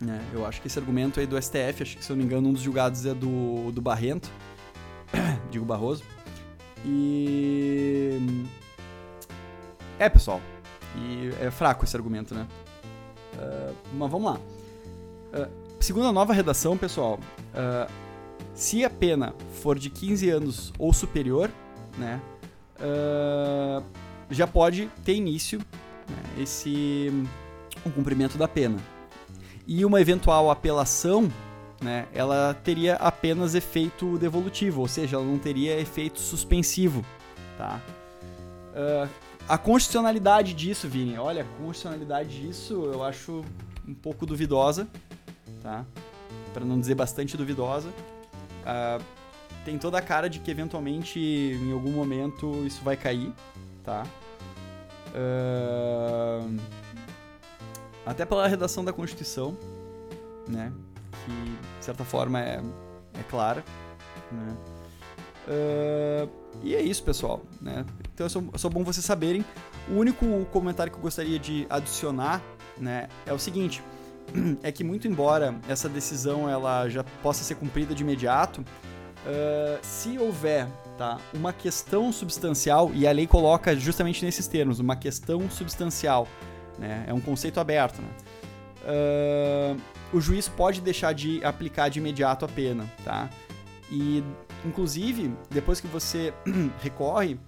Né? 0.00 0.20
Eu 0.32 0.46
acho 0.46 0.60
que 0.60 0.66
esse 0.68 0.78
argumento 0.78 1.18
aí 1.20 1.26
do 1.26 1.40
STF, 1.40 1.82
acho 1.82 1.96
que 1.96 2.04
se 2.04 2.10
eu 2.10 2.16
não 2.16 2.24
me 2.24 2.24
engano 2.24 2.48
um 2.48 2.52
dos 2.52 2.62
julgados 2.62 3.04
é 3.06 3.14
do, 3.14 3.70
do 3.72 3.80
Barrento, 3.80 4.30
digo 5.50 5.64
Barroso. 5.64 6.02
E 6.84 8.46
é, 9.98 10.08
pessoal. 10.08 10.40
E 10.96 11.30
é 11.40 11.50
fraco 11.50 11.84
esse 11.84 11.96
argumento, 11.96 12.34
né? 12.34 12.46
Uh, 13.34 13.74
mas 13.94 14.10
vamos 14.10 14.32
lá. 14.32 14.38
Uh, 14.38 15.50
segundo 15.80 16.06
a 16.06 16.12
nova 16.12 16.32
redação, 16.32 16.76
pessoal, 16.76 17.18
uh, 17.54 17.90
se 18.54 18.84
a 18.84 18.90
pena 18.90 19.34
for 19.62 19.78
de 19.78 19.90
15 19.90 20.30
anos 20.30 20.72
ou 20.78 20.92
superior, 20.92 21.50
né, 21.96 22.20
já 24.30 24.46
pode 24.46 24.88
ter 25.04 25.14
início 25.14 25.58
né, 26.08 26.42
esse 26.42 27.12
o 27.84 27.90
cumprimento 27.90 28.36
da 28.38 28.46
pena. 28.46 28.76
E 29.66 29.84
uma 29.84 30.00
eventual 30.00 30.50
apelação, 30.50 31.30
né, 31.80 32.06
ela 32.12 32.54
teria 32.54 32.94
apenas 32.96 33.54
efeito 33.54 34.18
devolutivo, 34.18 34.80
ou 34.80 34.88
seja, 34.88 35.16
ela 35.16 35.24
não 35.24 35.38
teria 35.38 35.78
efeito 35.80 36.20
suspensivo, 36.20 37.04
tá? 37.56 37.80
A 39.48 39.56
constitucionalidade 39.56 40.52
disso, 40.52 40.86
Vini, 40.86 41.16
olha, 41.16 41.40
a 41.42 41.44
constitucionalidade 41.56 42.38
disso 42.38 42.84
eu 42.92 43.02
acho 43.02 43.42
um 43.86 43.94
pouco 43.94 44.26
duvidosa, 44.26 44.86
tá? 45.62 45.86
Para 46.52 46.66
não 46.66 46.78
dizer 46.78 46.94
bastante 46.94 47.34
duvidosa. 47.34 47.88
Uh, 47.88 49.02
tem 49.64 49.78
toda 49.78 49.96
a 49.96 50.02
cara 50.02 50.28
de 50.28 50.38
que 50.38 50.50
eventualmente, 50.50 51.18
em 51.18 51.72
algum 51.72 51.92
momento, 51.92 52.62
isso 52.66 52.82
vai 52.84 52.94
cair, 52.94 53.32
tá? 53.82 54.06
Uh, 55.14 56.58
até 58.04 58.26
pela 58.26 58.46
redação 58.46 58.84
da 58.84 58.92
Constituição, 58.92 59.56
né? 60.46 60.70
Que, 61.24 61.32
de 61.78 61.84
certa 61.84 62.04
forma, 62.04 62.38
é, 62.38 62.62
é 63.18 63.22
clara, 63.30 63.64
né? 64.30 64.56
Uh, 65.48 66.28
e 66.62 66.74
é 66.74 66.82
isso, 66.82 67.02
pessoal. 67.02 67.42
Né? 67.60 67.84
Então 68.12 68.26
é 68.26 68.28
só, 68.28 68.42
é 68.52 68.58
só, 68.58 68.68
bom 68.68 68.84
vocês 68.84 69.04
saberem. 69.04 69.44
O 69.88 69.94
único 69.94 70.44
comentário 70.46 70.92
que 70.92 70.98
eu 70.98 71.02
gostaria 71.02 71.38
de 71.38 71.66
adicionar 71.70 72.42
né, 72.76 73.08
é 73.24 73.32
o 73.32 73.38
seguinte: 73.38 73.82
é 74.62 74.70
que 74.70 74.84
muito 74.84 75.08
embora 75.08 75.58
essa 75.68 75.88
decisão 75.88 76.48
ela 76.48 76.88
já 76.88 77.02
possa 77.22 77.42
ser 77.42 77.54
cumprida 77.54 77.94
de 77.94 78.02
imediato, 78.02 78.60
uh, 78.60 79.78
se 79.80 80.18
houver 80.18 80.66
tá, 80.98 81.18
uma 81.32 81.52
questão 81.52 82.12
substancial, 82.12 82.90
e 82.94 83.06
a 83.06 83.12
lei 83.12 83.26
coloca 83.26 83.74
justamente 83.74 84.24
nesses 84.24 84.46
termos, 84.46 84.80
uma 84.80 84.96
questão 84.96 85.48
substancial, 85.48 86.28
né, 86.78 87.04
é 87.06 87.14
um 87.14 87.20
conceito 87.20 87.60
aberto, 87.60 88.02
né, 88.02 88.08
uh, 88.82 89.80
o 90.12 90.20
juiz 90.20 90.48
pode 90.48 90.80
deixar 90.80 91.12
de 91.12 91.42
aplicar 91.44 91.88
de 91.88 92.00
imediato 92.00 92.44
a 92.44 92.48
pena, 92.48 92.90
tá? 93.04 93.28
E 93.90 94.22
Inclusive, 94.64 95.32
depois 95.50 95.80
que 95.80 95.86
você 95.86 96.32
recorre, 96.82 97.38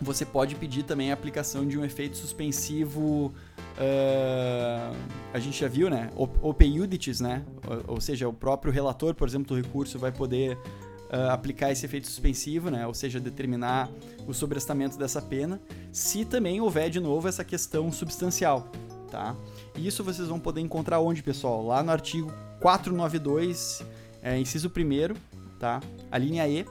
você 0.00 0.24
pode 0.24 0.54
pedir 0.54 0.84
também 0.84 1.10
a 1.10 1.14
aplicação 1.14 1.66
de 1.66 1.78
um 1.78 1.84
efeito 1.84 2.16
suspensivo. 2.16 3.32
Uh, 3.76 4.96
a 5.32 5.38
gente 5.38 5.60
já 5.60 5.68
viu, 5.68 5.90
né? 5.90 6.10
Opeiuditis, 6.16 7.20
né? 7.20 7.44
Ou, 7.66 7.94
ou, 7.94 8.00
seja, 8.00 8.28
o 8.28 8.32
próprio 8.32 8.72
relator, 8.72 9.14
por 9.14 9.26
exemplo, 9.26 9.48
do 9.48 9.60
recurso 9.60 9.98
vai 9.98 10.12
poder 10.12 10.56
uh, 10.56 11.30
aplicar 11.30 11.72
esse 11.72 11.84
efeito 11.84 12.06
suspensivo, 12.06 12.70
né? 12.70 12.86
Ou 12.86 12.94
seja, 12.94 13.18
determinar 13.18 13.90
o 14.26 14.32
sobrestamento 14.32 14.96
dessa 14.96 15.20
pena, 15.20 15.60
se 15.92 16.24
também 16.24 16.60
houver 16.60 16.90
de 16.90 17.00
novo 17.00 17.26
essa 17.26 17.44
questão 17.44 17.90
substancial, 17.90 18.70
tá? 19.10 19.34
E 19.76 19.86
isso 19.86 20.04
vocês 20.04 20.28
vão 20.28 20.38
poder 20.38 20.60
encontrar 20.60 21.00
onde, 21.00 21.22
pessoal? 21.22 21.64
Lá 21.64 21.82
no 21.82 21.90
artigo 21.90 22.32
492, 22.60 23.84
é, 24.22 24.38
inciso 24.38 24.68
1 24.68 25.14
tá? 25.58 25.80
A 26.10 26.18
linha 26.18 26.46
E 26.48 26.66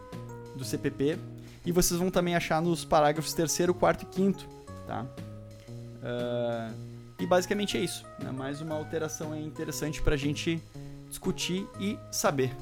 do 0.55 0.63
CPP 0.63 1.17
e 1.65 1.71
vocês 1.71 1.99
vão 1.99 2.09
também 2.09 2.35
achar 2.35 2.61
nos 2.61 2.85
parágrafos 2.85 3.33
3 3.33 3.67
4 3.77 4.07
e 4.09 4.15
5 4.15 4.57
tá? 4.87 5.05
Uh, 5.97 6.73
e 7.19 7.25
basicamente 7.25 7.77
é 7.77 7.81
isso, 7.81 8.05
né? 8.19 8.31
mais 8.31 8.61
uma 8.61 8.75
alteração 8.75 9.35
interessante 9.35 10.01
para 10.01 10.13
a 10.13 10.17
gente 10.17 10.61
discutir 11.09 11.67
e 11.79 11.97
saber. 12.11 12.55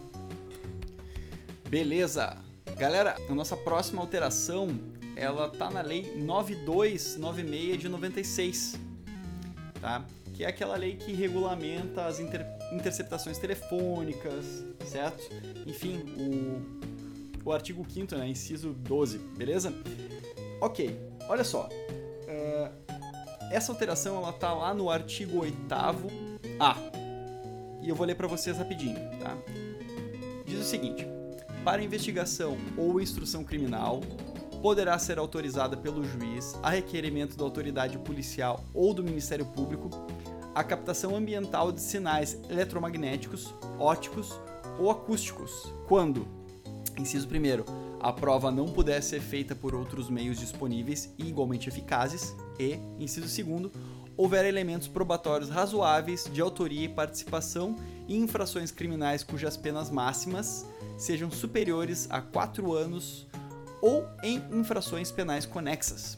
Beleza! 1.69 2.37
Galera, 2.77 3.15
a 3.29 3.35
nossa 3.35 3.55
próxima 3.55 4.01
alteração 4.01 4.77
ela 5.15 5.49
tá 5.49 5.69
na 5.69 5.81
lei 5.81 6.13
9296 6.17 7.79
de 7.79 7.87
96, 7.87 8.75
tá? 9.79 10.03
Que 10.33 10.43
é 10.43 10.47
aquela 10.47 10.75
lei 10.75 10.95
que 10.95 11.13
regulamenta 11.13 12.05
as 12.05 12.19
inter 12.19 12.45
interceptações 12.73 13.37
telefônicas, 13.37 14.65
certo? 14.85 15.29
Enfim, 15.65 16.03
o, 16.17 17.49
o 17.49 17.51
artigo 17.51 17.85
5 17.87 18.15
né, 18.15 18.27
inciso 18.27 18.73
12, 18.73 19.17
beleza? 19.37 19.73
Ok, 20.61 20.99
olha 21.27 21.43
só. 21.43 21.67
Uh, 21.67 22.85
essa 23.51 23.71
alteração 23.71 24.17
ela 24.17 24.33
tá 24.33 24.53
lá 24.53 24.73
no 24.73 24.89
artigo 24.89 25.39
8 25.39 25.57
A. 26.59 26.75
E 27.81 27.89
eu 27.89 27.95
vou 27.95 28.05
ler 28.05 28.15
para 28.15 28.27
vocês 28.27 28.57
rapidinho, 28.57 28.99
tá? 29.19 29.37
Diz 30.45 30.59
o 30.59 30.63
seguinte: 30.63 31.07
para 31.63 31.83
investigação 31.83 32.57
ou 32.77 32.99
instrução 32.99 33.43
criminal, 33.43 34.01
poderá 34.61 34.97
ser 34.97 35.19
autorizada 35.19 35.77
pelo 35.77 36.03
juiz, 36.03 36.57
a 36.63 36.71
requerimento 36.71 37.37
da 37.37 37.43
autoridade 37.43 37.99
policial 37.99 38.63
ou 38.73 38.93
do 38.93 39.03
Ministério 39.03 39.45
Público, 39.45 39.89
a 40.55 40.63
captação 40.63 41.15
ambiental 41.15 41.71
de 41.71 41.81
sinais 41.81 42.39
eletromagnéticos, 42.49 43.53
óticos 43.77 44.33
ou 44.79 44.91
acústicos, 44.91 45.71
quando, 45.87 46.27
inciso 46.97 47.27
1, 47.27 47.99
a 47.99 48.13
prova 48.13 48.51
não 48.51 48.67
puder 48.67 49.01
ser 49.01 49.21
feita 49.21 49.55
por 49.55 49.73
outros 49.73 50.09
meios 50.09 50.39
disponíveis 50.39 51.13
e 51.17 51.27
igualmente 51.27 51.69
eficazes, 51.69 52.35
e, 52.59 52.79
inciso 52.99 53.43
2, 53.43 53.71
houver 54.17 54.45
elementos 54.45 54.87
probatórios 54.87 55.49
razoáveis 55.49 56.29
de 56.31 56.41
autoria 56.41 56.85
e 56.85 56.89
participação 56.89 57.75
em 58.07 58.21
infrações 58.21 58.71
criminais 58.71 59.23
cujas 59.23 59.57
penas 59.57 59.89
máximas 59.89 60.65
sejam 60.97 61.29
superiores 61.29 62.07
a 62.09 62.21
4 62.21 62.73
anos 62.73 63.27
ou 63.81 64.05
em 64.23 64.41
infrações 64.51 65.11
penais 65.11 65.45
conexas. 65.45 66.17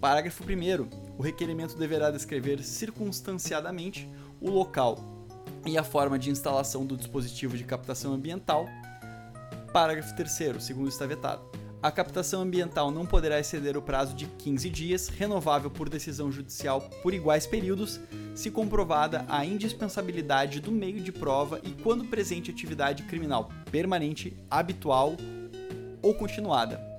Parágrafo 0.00 0.44
1 0.44 1.16
o 1.18 1.22
requerimento 1.22 1.76
deverá 1.76 2.10
descrever 2.10 2.62
circunstanciadamente 2.62 4.08
o 4.40 4.48
local 4.50 5.17
e 5.66 5.76
a 5.76 5.84
forma 5.84 6.18
de 6.18 6.30
instalação 6.30 6.84
do 6.84 6.96
dispositivo 6.96 7.56
de 7.56 7.64
captação 7.64 8.12
ambiental. 8.12 8.66
Parágrafo 9.72 10.14
3 10.14 10.62
segundo 10.62 10.88
está 10.88 11.06
vetado. 11.06 11.42
A 11.80 11.92
captação 11.92 12.42
ambiental 12.42 12.90
não 12.90 13.06
poderá 13.06 13.38
exceder 13.38 13.76
o 13.76 13.82
prazo 13.82 14.12
de 14.12 14.26
15 14.26 14.68
dias, 14.68 15.08
renovável 15.08 15.70
por 15.70 15.88
decisão 15.88 16.32
judicial 16.32 16.80
por 17.02 17.14
iguais 17.14 17.46
períodos, 17.46 18.00
se 18.34 18.50
comprovada 18.50 19.24
a 19.28 19.44
indispensabilidade 19.44 20.60
do 20.60 20.72
meio 20.72 21.00
de 21.00 21.12
prova 21.12 21.60
e 21.62 21.70
quando 21.70 22.04
presente 22.04 22.50
atividade 22.50 23.04
criminal 23.04 23.48
permanente, 23.70 24.36
habitual 24.50 25.16
ou 26.02 26.14
continuada. 26.14 26.97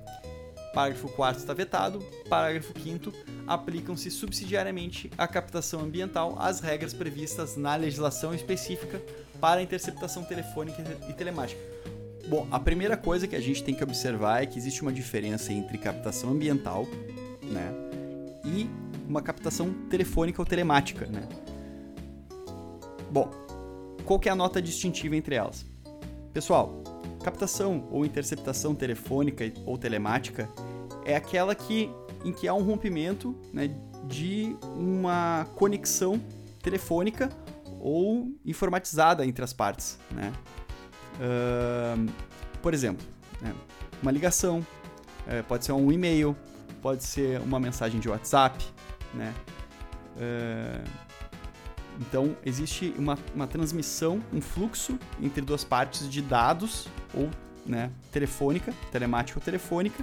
Parágrafo 0.72 1.08
4 1.08 1.40
está 1.40 1.52
vetado. 1.52 2.00
Parágrafo 2.28 2.72
5 2.78 3.12
aplicam-se 3.46 4.10
subsidiariamente 4.10 5.10
à 5.18 5.26
captação 5.26 5.80
ambiental 5.80 6.36
as 6.38 6.60
regras 6.60 6.94
previstas 6.94 7.56
na 7.56 7.74
legislação 7.76 8.34
específica 8.34 9.02
para 9.40 9.62
interceptação 9.62 10.22
telefônica 10.22 10.82
e 11.08 11.12
telemática. 11.12 11.60
Bom, 12.28 12.46
a 12.50 12.60
primeira 12.60 12.96
coisa 12.96 13.26
que 13.26 13.34
a 13.34 13.40
gente 13.40 13.64
tem 13.64 13.74
que 13.74 13.82
observar 13.82 14.42
é 14.42 14.46
que 14.46 14.58
existe 14.58 14.82
uma 14.82 14.92
diferença 14.92 15.52
entre 15.52 15.78
captação 15.78 16.30
ambiental, 16.30 16.86
né, 17.42 17.72
e 18.44 18.68
uma 19.08 19.20
captação 19.20 19.72
telefônica 19.88 20.40
ou 20.40 20.46
telemática, 20.46 21.06
né? 21.06 21.26
Bom, 23.10 23.28
qual 24.04 24.20
que 24.20 24.28
é 24.28 24.32
a 24.32 24.36
nota 24.36 24.62
distintiva 24.62 25.16
entre 25.16 25.34
elas? 25.34 25.66
Pessoal, 26.32 26.80
captação 27.22 27.86
ou 27.90 28.04
interceptação 28.04 28.74
telefônica 28.74 29.52
ou 29.66 29.76
telemática 29.76 30.48
é 31.04 31.14
aquela 31.14 31.54
que 31.54 31.90
em 32.24 32.32
que 32.32 32.46
há 32.46 32.54
um 32.54 32.62
rompimento 32.62 33.34
né, 33.52 33.70
de 34.06 34.56
uma 34.76 35.46
conexão 35.54 36.20
telefônica 36.62 37.30
ou 37.80 38.30
informatizada 38.44 39.24
entre 39.24 39.42
as 39.42 39.52
partes, 39.52 39.98
né? 40.10 40.32
Uh, 41.16 42.10
por 42.60 42.74
exemplo, 42.74 43.06
né, 43.40 43.54
uma 44.02 44.10
ligação, 44.10 44.58
uh, 44.58 45.44
pode 45.48 45.64
ser 45.64 45.72
um 45.72 45.90
e-mail, 45.90 46.36
pode 46.82 47.04
ser 47.04 47.40
uma 47.40 47.58
mensagem 47.58 47.98
de 47.98 48.08
WhatsApp, 48.08 48.62
né? 49.14 49.34
Uh, 50.16 51.09
então, 52.00 52.34
existe 52.44 52.94
uma, 52.96 53.18
uma 53.34 53.46
transmissão, 53.46 54.22
um 54.32 54.40
fluxo 54.40 54.98
entre 55.20 55.42
duas 55.42 55.62
partes 55.62 56.10
de 56.10 56.22
dados, 56.22 56.88
ou 57.12 57.28
né, 57.66 57.90
telefônica, 58.10 58.72
telemática 58.90 59.38
ou 59.38 59.44
telefônica, 59.44 60.02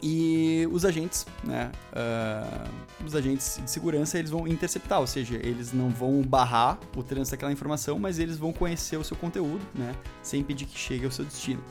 e 0.00 0.68
os 0.70 0.84
agentes, 0.84 1.26
né, 1.42 1.72
uh, 1.92 3.04
os 3.04 3.16
agentes 3.16 3.58
de 3.64 3.68
segurança, 3.68 4.18
eles 4.18 4.30
vão 4.30 4.46
interceptar, 4.46 5.00
ou 5.00 5.06
seja, 5.06 5.34
eles 5.36 5.72
não 5.72 5.88
vão 5.88 6.22
barrar 6.22 6.78
o 6.94 7.02
trânsito 7.02 7.34
daquela 7.34 7.50
informação, 7.50 7.98
mas 7.98 8.18
eles 8.20 8.36
vão 8.38 8.52
conhecer 8.52 8.96
o 8.96 9.02
seu 9.02 9.16
conteúdo, 9.16 9.64
né, 9.74 9.92
sem 10.22 10.40
impedir 10.40 10.66
que 10.66 10.78
chegue 10.78 11.04
ao 11.04 11.10
seu 11.10 11.24
destino. 11.24 11.62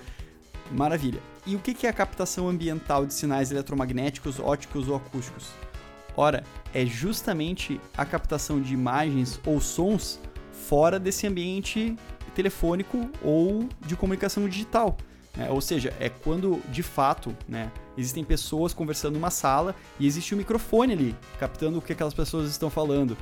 Maravilha. 0.71 1.21
E 1.45 1.55
o 1.55 1.59
que 1.59 1.85
é 1.85 1.89
a 1.89 1.93
captação 1.93 2.49
ambiental 2.49 3.05
de 3.05 3.13
sinais 3.13 3.51
eletromagnéticos, 3.51 4.39
óticos 4.39 4.89
ou 4.89 4.95
acústicos? 4.95 5.51
Ora, 6.17 6.43
é 6.73 6.85
justamente 6.85 7.79
a 7.95 8.05
captação 8.05 8.61
de 8.61 8.73
imagens 8.73 9.39
ou 9.45 9.59
sons 9.59 10.19
fora 10.51 10.99
desse 10.99 11.27
ambiente 11.27 11.95
telefônico 12.33 13.09
ou 13.23 13.67
de 13.85 13.95
comunicação 13.95 14.47
digital. 14.47 14.97
Né? 15.35 15.49
Ou 15.49 15.61
seja, 15.61 15.93
é 15.99 16.09
quando 16.09 16.61
de 16.69 16.81
fato 16.81 17.35
né, 17.47 17.71
existem 17.97 18.23
pessoas 18.23 18.73
conversando 18.73 19.15
numa 19.15 19.29
sala 19.29 19.75
e 19.99 20.07
existe 20.07 20.33
um 20.33 20.37
microfone 20.37 20.93
ali 20.93 21.15
captando 21.39 21.79
o 21.79 21.81
que 21.81 21.93
aquelas 21.93 22.13
pessoas 22.13 22.49
estão 22.49 22.69
falando. 22.69 23.17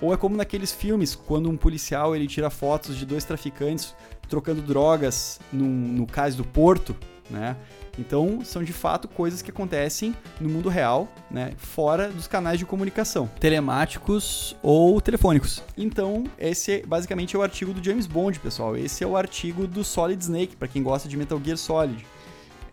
Ou 0.00 0.12
é 0.12 0.16
como 0.16 0.36
naqueles 0.36 0.72
filmes, 0.72 1.14
quando 1.14 1.48
um 1.48 1.56
policial 1.56 2.14
ele 2.14 2.26
tira 2.26 2.50
fotos 2.50 2.96
de 2.96 3.06
dois 3.06 3.24
traficantes 3.24 3.94
trocando 4.28 4.60
drogas 4.60 5.40
no, 5.52 5.64
no 5.64 6.06
cais 6.06 6.34
do 6.34 6.44
porto, 6.44 6.94
né? 7.30 7.56
Então, 7.98 8.44
são 8.44 8.62
de 8.62 8.72
fato 8.72 9.08
coisas 9.08 9.40
que 9.40 9.50
acontecem 9.50 10.14
no 10.40 10.48
mundo 10.48 10.68
real, 10.68 11.08
né, 11.30 11.52
fora 11.56 12.08
dos 12.08 12.26
canais 12.26 12.58
de 12.58 12.66
comunicação, 12.66 13.26
telemáticos 13.40 14.54
ou 14.62 15.00
telefônicos. 15.00 15.62
Então, 15.76 16.24
esse 16.38 16.72
é, 16.72 16.86
basicamente 16.86 17.34
é 17.34 17.38
o 17.38 17.42
artigo 17.42 17.72
do 17.72 17.82
James 17.82 18.06
Bond, 18.06 18.38
pessoal. 18.38 18.76
Esse 18.76 19.02
é 19.02 19.06
o 19.06 19.16
artigo 19.16 19.66
do 19.66 19.82
Solid 19.82 20.22
Snake, 20.22 20.56
para 20.56 20.68
quem 20.68 20.82
gosta 20.82 21.08
de 21.08 21.16
Metal 21.16 21.40
Gear 21.42 21.56
Solid. 21.56 22.06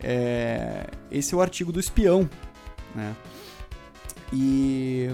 É, 0.02 0.86
esse 1.10 1.34
é 1.34 1.36
o 1.36 1.40
artigo 1.40 1.72
do 1.72 1.80
espião, 1.80 2.28
né? 2.94 3.16
E 4.32 5.08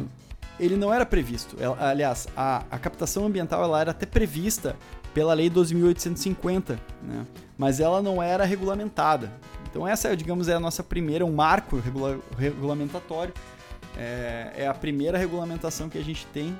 ele 0.58 0.76
não 0.76 0.92
era 0.92 1.06
previsto. 1.06 1.56
Aliás, 1.78 2.26
a, 2.36 2.64
a 2.70 2.78
captação 2.78 3.24
ambiental 3.24 3.62
ela 3.62 3.80
era 3.80 3.90
até 3.92 4.06
prevista 4.06 4.76
pela 5.14 5.34
Lei 5.34 5.48
12.850, 5.50 6.78
né? 7.02 7.26
Mas 7.60 7.78
ela 7.78 8.00
não 8.00 8.22
era 8.22 8.42
regulamentada. 8.42 9.30
Então 9.68 9.86
essa, 9.86 10.16
digamos, 10.16 10.48
é 10.48 10.54
a 10.54 10.60
nossa 10.60 10.82
primeira, 10.82 11.26
um 11.26 11.34
marco 11.34 11.76
regula 11.76 12.18
regulamentatório. 12.38 13.34
É, 13.98 14.52
é, 14.56 14.66
a 14.66 14.72
primeira 14.72 15.18
regulamentação 15.18 15.90
que 15.90 15.98
a 15.98 16.02
gente 16.02 16.26
tem 16.28 16.56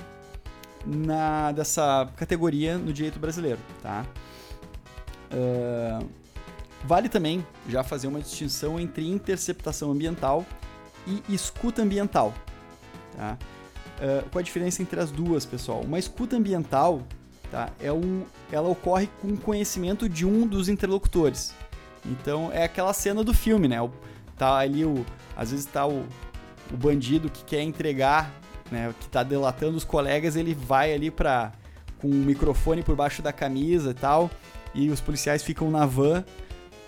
na 0.85 1.53
dessa 1.53 2.07
categoria 2.17 2.77
no 2.77 2.93
direito 2.93 3.19
brasileiro, 3.19 3.59
tá? 3.83 4.05
Uh, 5.33 6.07
vale 6.85 7.09
também 7.09 7.47
já 7.67 7.83
fazer 7.83 8.07
uma 8.07 8.21
distinção 8.21 8.79
entre 8.79 9.09
interceptação 9.09 9.93
ambiental 9.93 10.45
e 11.07 11.23
escuta 11.31 11.81
ambiental, 11.81 12.35
tá? 13.17 13.39
Uh, 13.97 14.29
qual 14.29 14.41
a 14.41 14.43
diferença 14.43 14.83
entre 14.83 15.01
as 15.01 15.11
duas, 15.11 15.47
pessoal? 15.47 15.81
Uma 15.81 15.99
escuta 15.99 16.37
ambiental 16.37 17.07
tá? 17.51 17.71
é 17.81 17.93
um, 17.93 18.25
ela 18.51 18.69
ocorre 18.69 19.09
com 19.21 19.37
conhecimento 19.37 20.09
de 20.09 20.27
um 20.27 20.47
dos 20.47 20.69
interlocutores. 20.69 21.55
Então 22.05 22.51
é 22.53 22.65
aquela 22.65 22.93
cena 22.93 23.23
do 23.23 23.35
filme, 23.35 23.69
né? 23.69 23.77
Tá 24.37 24.57
ali 24.57 24.85
o. 24.85 25.05
Às 25.37 25.51
vezes 25.51 25.67
tá 25.67 25.87
o, 25.87 26.07
o 26.73 26.77
bandido 26.77 27.29
que 27.29 27.45
quer 27.45 27.63
entregar, 27.63 28.33
né? 28.71 28.95
Que 28.99 29.09
tá 29.09 29.23
delatando 29.23 29.77
os 29.77 29.85
colegas, 29.85 30.37
ele 30.37 30.55
vai 30.55 30.93
ali 30.95 31.11
pra. 31.11 31.53
com 32.01 32.09
um 32.09 32.25
microfone 32.25 32.83
por 32.83 32.97
baixo 32.97 33.21
da 33.21 33.33
camisa 33.33 33.91
e 33.91 33.95
tal. 33.95 34.31
E 34.75 34.89
os 34.89 35.01
policiais 35.01 35.43
ficam 35.43 35.71
na 35.71 35.85
van, 35.85 36.25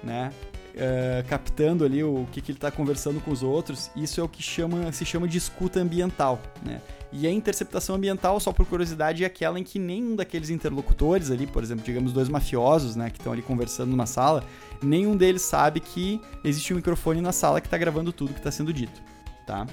né? 0.02 0.32
Uh, 0.72 1.28
captando 1.28 1.84
ali 1.84 2.02
o 2.02 2.26
que, 2.32 2.40
que 2.40 2.50
ele 2.50 2.56
está 2.56 2.70
conversando 2.70 3.20
com 3.20 3.30
os 3.30 3.42
outros. 3.42 3.90
Isso 3.94 4.20
é 4.20 4.24
o 4.24 4.28
que 4.28 4.42
chama, 4.42 4.90
se 4.90 5.04
chama 5.04 5.28
de 5.28 5.36
escuta 5.36 5.78
ambiental. 5.78 6.40
Né? 6.64 6.80
E 7.12 7.26
a 7.26 7.30
interceptação 7.30 7.96
ambiental, 7.96 8.40
só 8.40 8.52
por 8.52 8.64
curiosidade, 8.64 9.22
é 9.22 9.26
aquela 9.26 9.60
em 9.60 9.62
que 9.62 9.78
nenhum 9.78 10.16
daqueles 10.16 10.48
interlocutores 10.48 11.30
ali, 11.30 11.46
por 11.46 11.62
exemplo, 11.62 11.84
digamos 11.84 12.10
dois 12.10 12.28
mafiosos 12.28 12.96
né, 12.96 13.10
que 13.10 13.18
estão 13.18 13.34
ali 13.34 13.42
conversando 13.42 13.90
numa 13.90 14.06
sala, 14.06 14.42
nenhum 14.82 15.14
deles 15.14 15.42
sabe 15.42 15.78
que 15.78 16.18
existe 16.42 16.72
um 16.72 16.76
microfone 16.76 17.20
na 17.20 17.32
sala 17.32 17.60
que 17.60 17.66
está 17.66 17.76
gravando 17.76 18.10
tudo 18.10 18.32
que 18.32 18.40
está 18.40 18.50
sendo 18.50 18.72
dito. 18.72 19.02
Tá? 19.46 19.66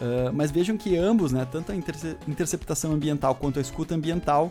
Uh, 0.00 0.32
mas 0.34 0.50
vejam 0.50 0.76
que 0.76 0.96
ambos, 0.96 1.30
né, 1.30 1.46
tanto 1.48 1.70
a 1.70 1.76
interce 1.76 2.16
interceptação 2.26 2.92
ambiental 2.92 3.36
quanto 3.36 3.60
a 3.60 3.62
escuta 3.62 3.94
ambiental, 3.94 4.50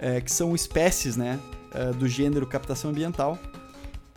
é, 0.00 0.22
que 0.22 0.32
são 0.32 0.54
espécies 0.54 1.14
né, 1.14 1.38
uh, 1.74 1.92
do 1.92 2.08
gênero 2.08 2.46
captação 2.46 2.90
ambiental, 2.90 3.38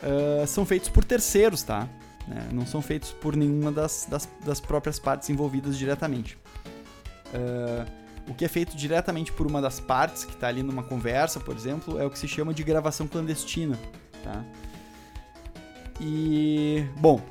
uh, 0.04 0.48
são 0.48 0.66
feitos 0.66 0.90
por 0.90 1.04
terceiros, 1.04 1.64
tá? 1.64 1.88
Né? 2.28 2.50
Não 2.52 2.66
são 2.66 2.82
feitos 2.82 3.12
por 3.12 3.36
nenhuma 3.36 3.72
das, 3.72 4.08
das, 4.10 4.28
das 4.46 4.60
próprias 4.60 5.00
partes 5.00 5.30
envolvidas 5.30 5.78
diretamente. 5.78 6.38
Uh, 7.34 8.02
o 8.30 8.34
que 8.34 8.46
é 8.46 8.48
feito 8.48 8.76
diretamente 8.78 9.32
por 9.32 9.48
uma 9.48 9.62
das 9.62 9.80
partes 9.80 10.24
que 10.24 10.34
está 10.34 10.48
ali 10.48 10.62
numa 10.62 10.84
conversa, 10.84 11.40
por 11.40 11.56
exemplo, 11.56 12.00
é 12.00 12.06
o 12.06 12.10
que 12.10 12.20
se 12.20 12.28
chama 12.28 12.54
de 12.54 12.64
gravação 12.64 13.08
clandestina, 13.08 13.78
tá? 14.24 14.46
E, 16.00 16.86
bom, 16.98 17.22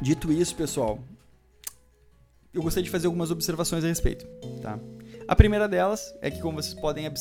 dito 0.00 0.32
isso, 0.32 0.54
pessoal, 0.54 0.98
eu 2.52 2.62
gostaria 2.62 2.84
de 2.84 2.90
fazer 2.90 3.06
algumas 3.06 3.30
observações 3.30 3.84
a 3.84 3.88
respeito, 3.88 4.26
tá? 4.62 4.78
A 5.26 5.36
primeira 5.36 5.68
delas 5.68 6.14
é 6.20 6.30
que, 6.30 6.40
como 6.40 6.60
vocês 6.60 6.74
podem 6.74 7.06
uh, 7.06 7.12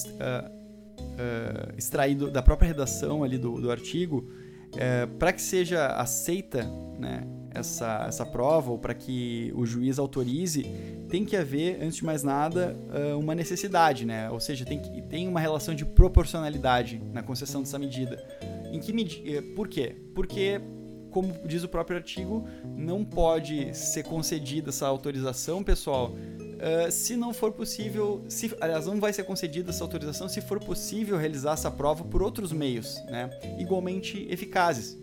uh, 1.20 1.78
extraído 1.78 2.32
da 2.32 2.42
própria 2.42 2.68
redação 2.68 3.24
ali 3.24 3.38
do, 3.38 3.60
do 3.60 3.70
artigo, 3.70 4.30
uh, 4.74 5.08
para 5.18 5.34
que 5.34 5.42
seja 5.42 5.88
aceita 5.88 6.64
né, 6.98 7.28
essa, 7.52 8.06
essa 8.08 8.26
prova 8.26 8.72
ou 8.72 8.78
para 8.78 8.94
que 8.94 9.52
o 9.56 9.66
juiz 9.66 10.00
autorize, 10.00 10.64
tem 11.10 11.26
que 11.26 11.36
haver, 11.36 11.82
antes 11.82 11.98
de 11.98 12.06
mais 12.06 12.24
nada, 12.24 12.76
uh, 12.90 13.20
uma 13.20 13.36
necessidade, 13.36 14.06
né? 14.06 14.30
ou 14.30 14.40
seja, 14.40 14.66
tem, 14.66 14.80
que, 14.80 15.02
tem 15.04 15.28
uma 15.28 15.40
relação 15.40 15.74
de 15.76 15.86
proporcionalidade 15.86 17.02
na 17.12 17.22
concessão 17.24 17.62
dessa 17.62 17.80
medida. 17.80 18.24
Em 18.72 18.80
que 18.80 18.94
medida? 18.94 19.42
Por 19.56 19.68
quê? 19.68 19.96
Porque 20.14 20.62
como 21.10 21.34
diz 21.46 21.64
o 21.64 21.68
próprio 21.68 21.98
artigo, 21.98 22.48
não 22.76 23.04
pode 23.04 23.76
ser 23.76 24.04
concedida 24.04 24.70
essa 24.70 24.88
autorização, 24.88 25.64
pessoal, 25.64 26.14
Uh, 26.60 26.92
se 26.92 27.16
não 27.16 27.34
for 27.34 27.54
possível, 27.54 28.22
se, 28.28 28.54
aliás, 28.60 28.86
não 28.86 29.00
vai 29.00 29.14
ser 29.14 29.24
concedida 29.24 29.70
essa 29.70 29.82
autorização 29.82 30.28
se 30.28 30.42
for 30.42 30.60
possível 30.60 31.18
realizar 31.18 31.54
essa 31.54 31.72
prova 31.72 32.04
por 32.04 32.22
outros 32.22 32.52
meios, 32.52 33.02
né, 33.06 33.30
igualmente 33.58 34.28
eficazes. 34.30 34.98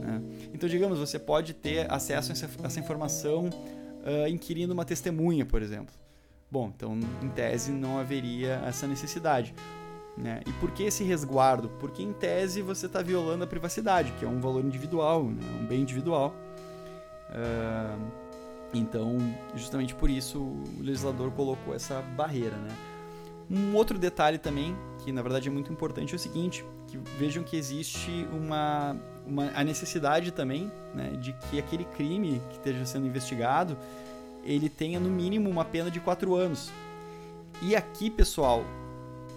Né? 0.00 0.22
Então, 0.54 0.66
digamos, 0.66 0.98
você 0.98 1.18
pode 1.18 1.52
ter 1.52 1.92
acesso 1.92 2.30
a 2.30 2.32
essa, 2.32 2.48
essa 2.62 2.80
informação 2.80 3.50
uh, 3.50 4.26
inquirindo 4.28 4.72
uma 4.72 4.84
testemunha, 4.84 5.44
por 5.44 5.60
exemplo. 5.60 5.94
Bom, 6.50 6.72
então, 6.74 6.98
em 7.22 7.28
tese, 7.28 7.70
não 7.70 7.98
haveria 7.98 8.62
essa 8.66 8.86
necessidade. 8.86 9.54
Né? 10.16 10.40
E 10.46 10.52
por 10.54 10.70
que 10.70 10.84
esse 10.84 11.04
resguardo? 11.04 11.68
Porque, 11.80 12.02
em 12.02 12.14
tese, 12.14 12.62
você 12.62 12.86
está 12.86 13.02
violando 13.02 13.44
a 13.44 13.46
privacidade, 13.46 14.10
que 14.12 14.24
é 14.24 14.28
um 14.28 14.40
valor 14.40 14.64
individual, 14.64 15.24
né? 15.24 15.42
um 15.60 15.66
bem 15.66 15.82
individual. 15.82 16.34
Uh, 17.28 18.23
então, 18.78 19.18
justamente 19.54 19.94
por 19.94 20.10
isso, 20.10 20.38
o 20.38 20.64
legislador 20.80 21.30
colocou 21.30 21.74
essa 21.74 22.00
barreira. 22.16 22.56
Né? 22.56 22.76
Um 23.50 23.74
outro 23.74 23.98
detalhe 23.98 24.38
também, 24.38 24.76
que 25.04 25.12
na 25.12 25.22
verdade 25.22 25.48
é 25.48 25.50
muito 25.50 25.72
importante, 25.72 26.12
é 26.12 26.16
o 26.16 26.18
seguinte: 26.18 26.64
que 26.86 26.98
vejam 27.18 27.42
que 27.42 27.56
existe 27.56 28.26
uma, 28.32 28.96
uma 29.26 29.50
a 29.54 29.62
necessidade 29.62 30.30
também 30.30 30.70
né, 30.94 31.10
de 31.20 31.32
que 31.32 31.58
aquele 31.58 31.84
crime 31.84 32.40
que 32.50 32.56
esteja 32.56 32.84
sendo 32.86 33.06
investigado 33.06 33.76
ele 34.44 34.68
tenha 34.68 35.00
no 35.00 35.08
mínimo 35.08 35.48
uma 35.48 35.64
pena 35.64 35.90
de 35.90 36.00
4 36.00 36.34
anos. 36.34 36.70
E 37.62 37.74
aqui, 37.74 38.10
pessoal, 38.10 38.64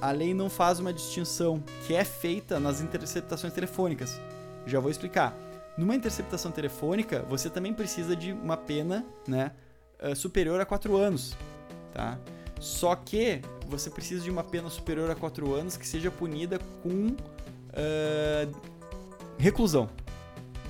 a 0.01 0.11
lei 0.11 0.33
não 0.33 0.49
faz 0.49 0.79
uma 0.79 0.93
distinção 0.93 1.63
que 1.85 1.95
é 1.95 2.03
feita 2.03 2.59
nas 2.59 2.81
interceptações 2.81 3.53
telefônicas. 3.53 4.19
Já 4.65 4.79
vou 4.79 4.91
explicar. 4.91 5.33
Numa 5.77 5.95
interceptação 5.95 6.51
telefônica, 6.51 7.23
você 7.29 7.49
também 7.49 7.73
precisa 7.73 8.15
de 8.15 8.31
uma 8.31 8.57
pena 8.57 9.05
né, 9.27 9.51
eh, 9.99 10.15
superior 10.15 10.59
a 10.59 10.65
4 10.65 10.95
anos. 10.97 11.37
Tá? 11.93 12.17
Só 12.59 12.95
que 12.95 13.41
você 13.67 13.89
precisa 13.89 14.23
de 14.23 14.31
uma 14.31 14.43
pena 14.43 14.69
superior 14.69 15.09
a 15.11 15.15
4 15.15 15.53
anos 15.53 15.77
que 15.77 15.87
seja 15.87 16.09
punida 16.09 16.59
com 16.81 17.07
uh, 17.07 18.57
reclusão. 19.37 19.89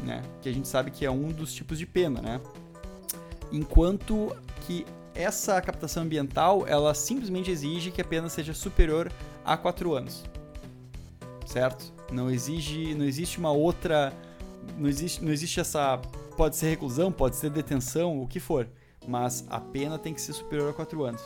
Né? 0.03 0.21
Que 0.41 0.49
a 0.49 0.53
gente 0.53 0.67
sabe 0.67 0.91
que 0.91 1.05
é 1.05 1.11
um 1.11 1.29
dos 1.29 1.53
tipos 1.53 1.77
de 1.77 1.85
pena. 1.85 2.21
Né? 2.21 2.41
Enquanto 3.51 4.35
que 4.65 4.85
essa 5.15 5.59
captação 5.61 6.03
ambiental, 6.03 6.67
ela 6.67 6.93
simplesmente 6.93 7.49
exige 7.49 7.91
que 7.91 8.01
a 8.01 8.05
pena 8.05 8.29
seja 8.29 8.53
superior 8.53 9.11
a 9.43 9.55
4 9.57 9.93
anos. 9.95 10.23
Certo? 11.45 11.93
Não 12.11 12.29
exige, 12.29 12.93
não 12.93 13.05
existe 13.05 13.39
uma 13.39 13.51
outra, 13.51 14.13
não 14.77 14.89
existe, 14.89 15.23
não 15.23 15.31
existe 15.31 15.59
essa, 15.59 15.97
pode 16.35 16.55
ser 16.55 16.69
reclusão, 16.69 17.11
pode 17.11 17.35
ser 17.35 17.49
detenção, 17.49 18.21
o 18.21 18.27
que 18.27 18.39
for, 18.39 18.67
mas 19.07 19.45
a 19.49 19.59
pena 19.59 19.97
tem 19.97 20.13
que 20.13 20.21
ser 20.21 20.33
superior 20.33 20.69
a 20.69 20.73
4 20.73 21.03
anos, 21.03 21.21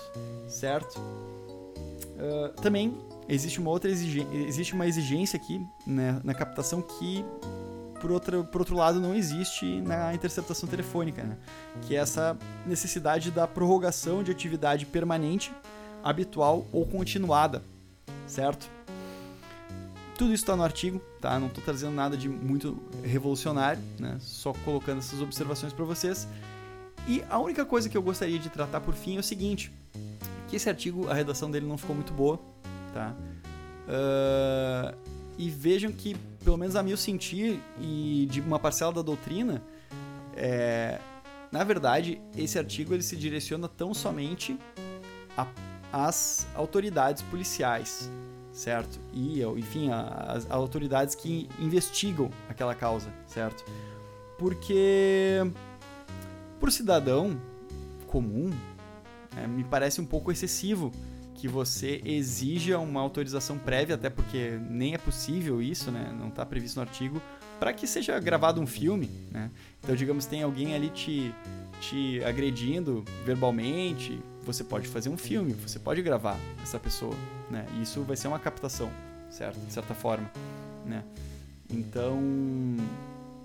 certo? 0.48 1.00
Uh, 1.00 2.62
também 2.62 2.98
existe 3.28 3.60
uma 3.60 3.72
outra 3.72 3.90
exigência, 3.90 4.30
existe 4.34 4.74
uma 4.74 4.86
exigência 4.86 5.38
aqui 5.38 5.66
né, 5.88 6.22
na 6.24 6.34
captação 6.34 6.82
que 6.82 7.26
por 8.02 8.12
outro, 8.12 8.44
por 8.44 8.62
outro 8.62 8.76
lado, 8.76 9.00
não 9.00 9.14
existe 9.14 9.80
na 9.82 10.14
interceptação 10.14 10.68
telefônica, 10.68 11.24
né? 11.24 11.38
que 11.84 11.96
é 11.96 12.00
essa 12.00 12.36
necessidade 12.66 13.30
da 13.30 13.48
prorrogação 13.48 14.24
de 14.24 14.32
atividade 14.32 14.88
permanente, 14.88 15.54
habitual 16.04 16.66
ou 16.74 16.84
continuada, 16.86 17.62
certo? 18.26 18.68
Tudo 20.18 20.34
isso 20.34 20.44
está 20.44 20.56
no 20.56 20.64
artigo, 20.64 21.02
tá? 21.20 21.40
Não 21.40 21.48
estou 21.48 21.64
trazendo 21.64 21.94
nada 21.94 22.16
de 22.16 22.30
muito 22.30 22.78
revolucionário, 23.04 23.82
né? 24.00 24.18
Só 24.20 24.54
colocando 24.66 25.00
essas 25.00 25.22
observações 25.22 25.74
para 25.74 25.86
vocês. 25.86 26.28
E 27.08 27.24
a 27.30 27.40
única 27.40 27.66
coisa 27.66 27.90
que 27.90 27.98
eu 27.98 28.02
gostaria 28.02 28.38
de 28.38 28.50
tratar 28.50 28.82
por 28.82 28.94
fim 28.94 29.18
é 29.18 29.20
o 29.20 29.24
seguinte: 29.24 29.72
que 30.48 30.56
esse 30.56 30.70
artigo, 30.70 31.10
a 31.10 31.14
redação 31.14 31.50
dele 31.50 31.66
não 31.66 31.78
ficou 31.78 31.96
muito 31.96 32.14
boa, 32.14 32.40
tá? 32.94 33.16
Uh, 33.88 34.96
e 35.38 35.50
vejam 35.50 35.92
que 35.92 36.16
pelo 36.44 36.58
menos 36.58 36.76
a 36.76 36.84
meu 36.84 36.98
sentir 36.98 37.60
e 37.80 38.28
de 38.30 38.42
uma 38.42 38.60
parcela 38.60 38.92
da 38.92 39.02
doutrina, 39.02 39.62
é, 40.36 41.00
na 41.52 41.64
verdade, 41.64 42.22
esse 42.36 42.58
artigo 42.58 42.94
ele 42.94 43.04
se 43.04 43.16
direciona 43.16 43.68
tão 43.68 43.94
somente 43.94 44.58
às 45.92 46.48
autoridades 46.56 47.22
policiais, 47.24 48.10
certo? 48.52 49.00
E, 49.14 49.42
enfim, 49.58 49.90
as 49.92 50.50
autoridades 50.50 51.16
que 51.16 51.50
investigam 51.60 52.30
aquela 52.50 52.76
causa, 52.76 53.10
certo? 53.28 53.64
Porque, 54.38 55.40
por 56.60 56.72
cidadão 56.72 57.40
comum, 58.08 58.50
é, 59.38 59.48
me 59.48 59.64
parece 59.64 60.02
um 60.02 60.06
pouco 60.06 60.32
excessivo 60.32 60.92
que 61.36 61.48
você 61.48 62.02
exija 62.06 62.78
uma 62.78 63.02
autorização 63.02 63.58
prévia, 63.58 63.96
até 63.96 64.10
porque 64.10 64.60
nem 64.70 64.94
é 64.94 64.98
possível 64.98 65.62
isso, 65.62 65.90
né? 65.90 66.14
Não 66.18 66.28
está 66.28 66.46
previsto 66.46 66.76
no 66.76 66.82
artigo, 66.84 67.22
para 67.60 67.74
que 67.74 67.88
seja 67.88 68.20
gravado 68.20 68.62
um 68.62 68.68
filme, 68.68 69.10
né? 69.32 69.50
Então, 69.82 69.96
digamos, 69.96 70.26
tem 70.26 70.44
alguém 70.44 70.76
ali 70.76 70.90
te, 70.90 71.34
te 71.80 72.24
agredindo 72.24 73.04
verbalmente, 73.26 74.20
você 74.44 74.64
pode 74.64 74.88
fazer 74.88 75.10
um 75.10 75.18
filme, 75.18 75.54
você 75.54 75.80
pode 75.80 76.02
gravar 76.02 76.38
essa 76.62 76.80
pessoa, 76.80 77.16
né? 77.50 77.66
E 77.78 77.84
isso 77.84 78.02
vai 78.04 78.16
ser 78.16 78.28
uma 78.28 78.40
captação, 78.40 78.92
certo? 79.30 79.60
De 79.60 79.74
certa 79.74 79.94
forma, 79.94 80.30
né? 80.86 81.04
Então, 81.70 82.20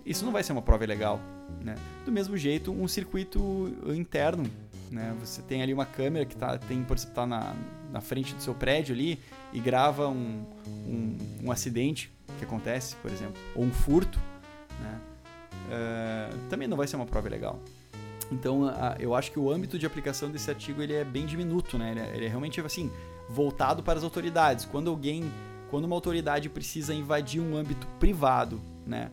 isso 0.05 0.25
não 0.25 0.33
vai 0.33 0.43
ser 0.43 0.53
uma 0.53 0.63
prova 0.63 0.85
legal, 0.85 1.21
né? 1.63 1.75
Do 2.05 2.13
mesmo 2.13 2.37
jeito, 2.37 2.73
um 2.73 2.89
circuito 2.89 3.73
interno 3.95 4.51
né? 4.91 5.15
Você 5.21 5.43
tem 5.43 5.63
ali 5.63 5.73
uma 5.73 5.87
câmera 5.87 6.25
que 6.25 6.37
tá, 6.37 6.59
tem, 6.59 6.83
por 6.83 6.99
tá 6.99 7.27
na, 7.27 7.55
na 7.93 8.01
frente 8.01 8.35
do 8.35 8.43
seu 8.43 8.55
prédio 8.55 8.95
ali 8.95 9.19
e 9.53 9.61
grava 9.61 10.09
um, 10.09 10.45
um, 10.67 11.17
um 11.45 11.51
acidente 11.53 12.11
que 12.39 12.45
acontece, 12.45 12.97
por 12.97 13.11
exemplo, 13.11 13.41
ou 13.55 13.65
um 13.65 13.71
furto, 13.71 14.21
né? 14.81 15.01
Uh, 15.67 16.49
também 16.49 16.69
não 16.69 16.77
vai 16.77 16.87
ser 16.87 16.97
uma 16.97 17.07
prova 17.07 17.29
legal. 17.29 17.61
Então, 18.31 18.67
a, 18.69 18.97
eu 18.99 19.15
acho 19.15 19.31
que 19.31 19.39
o 19.39 19.51
âmbito 19.51 19.79
de 19.79 19.87
aplicação 19.87 20.31
desse 20.31 20.51
artigo 20.51 20.83
ele 20.83 20.95
é 20.95 21.05
bem 21.05 21.27
diminuto, 21.27 21.79
né? 21.79 21.93
Ele 21.93 22.01
é, 22.01 22.17
ele 22.17 22.27
é 22.27 22.29
realmente 22.29 22.61
assim 22.61 22.91
voltado 23.29 23.83
para 23.83 23.99
as 23.99 24.05
autoridades. 24.05 24.65
Quando 24.65 24.91
alguém, 24.91 25.31
quando 25.71 25.85
uma 25.85 25.95
autoridade 25.95 26.49
precisa 26.49 26.95
invadir 26.95 27.41
um 27.41 27.57
âmbito 27.57 27.87
privado, 27.99 28.61
né, 28.87 29.11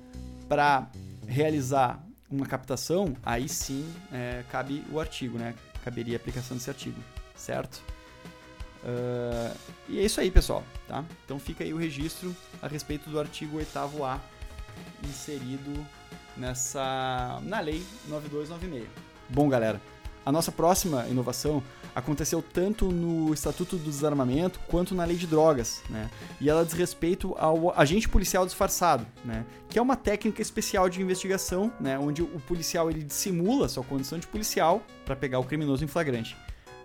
para 0.48 0.90
realizar 1.28 2.04
uma 2.30 2.46
captação, 2.46 3.16
aí 3.24 3.48
sim 3.48 3.86
é, 4.12 4.44
cabe 4.52 4.84
o 4.92 5.00
artigo, 5.00 5.38
né? 5.38 5.54
Caberia 5.84 6.16
a 6.16 6.18
aplicação 6.18 6.58
desse 6.58 6.70
artigo, 6.70 7.00
certo? 7.36 7.82
Uh, 8.84 9.56
e 9.88 10.00
é 10.00 10.04
isso 10.04 10.20
aí, 10.20 10.30
pessoal, 10.30 10.64
tá? 10.88 11.06
Então 11.24 11.40
fica 11.40 11.64
aí 11.64 11.74
o 11.74 11.78
registro 11.78 12.36
a 12.62 12.68
respeito 12.68 13.10
do 13.10 13.20
artigo 13.20 13.58
8A 13.58 14.20
inserido 15.08 15.86
nessa 16.36 17.40
na 17.44 17.60
lei 17.60 17.84
9296. 18.08 18.88
Bom, 19.30 19.50
galera, 19.50 19.82
a 20.26 20.32
nossa 20.32 20.52
próxima 20.52 21.06
inovação 21.08 21.62
aconteceu 21.94 22.42
tanto 22.42 22.92
no 22.92 23.34
Estatuto 23.34 23.78
do 23.78 23.84
Desarmamento 23.84 24.60
quanto 24.68 24.96
na 24.96 25.04
Lei 25.06 25.18
de 25.18 25.28
Drogas, 25.28 25.84
né? 25.90 26.10
E 26.40 26.50
ela 26.50 26.64
diz 26.66 26.74
respeito 26.74 27.36
ao 27.38 27.78
agente 27.78 28.08
policial 28.08 28.46
disfarçado, 28.46 29.06
né? 29.24 29.46
Que 29.70 29.78
é 29.78 29.82
uma 29.82 29.96
técnica 29.96 30.42
especial 30.42 30.90
de 30.90 31.02
investigação, 31.02 31.72
né? 31.80 32.00
Onde 32.00 32.22
o 32.22 32.40
policial 32.48 32.90
ele 32.90 33.04
dissimula 33.04 33.68
sua 33.68 33.84
condição 33.84 34.18
de 34.18 34.26
policial 34.26 34.82
para 35.06 35.16
pegar 35.16 35.40
o 35.40 35.44
criminoso 35.44 35.84
em 35.84 35.88
flagrante. 35.88 36.36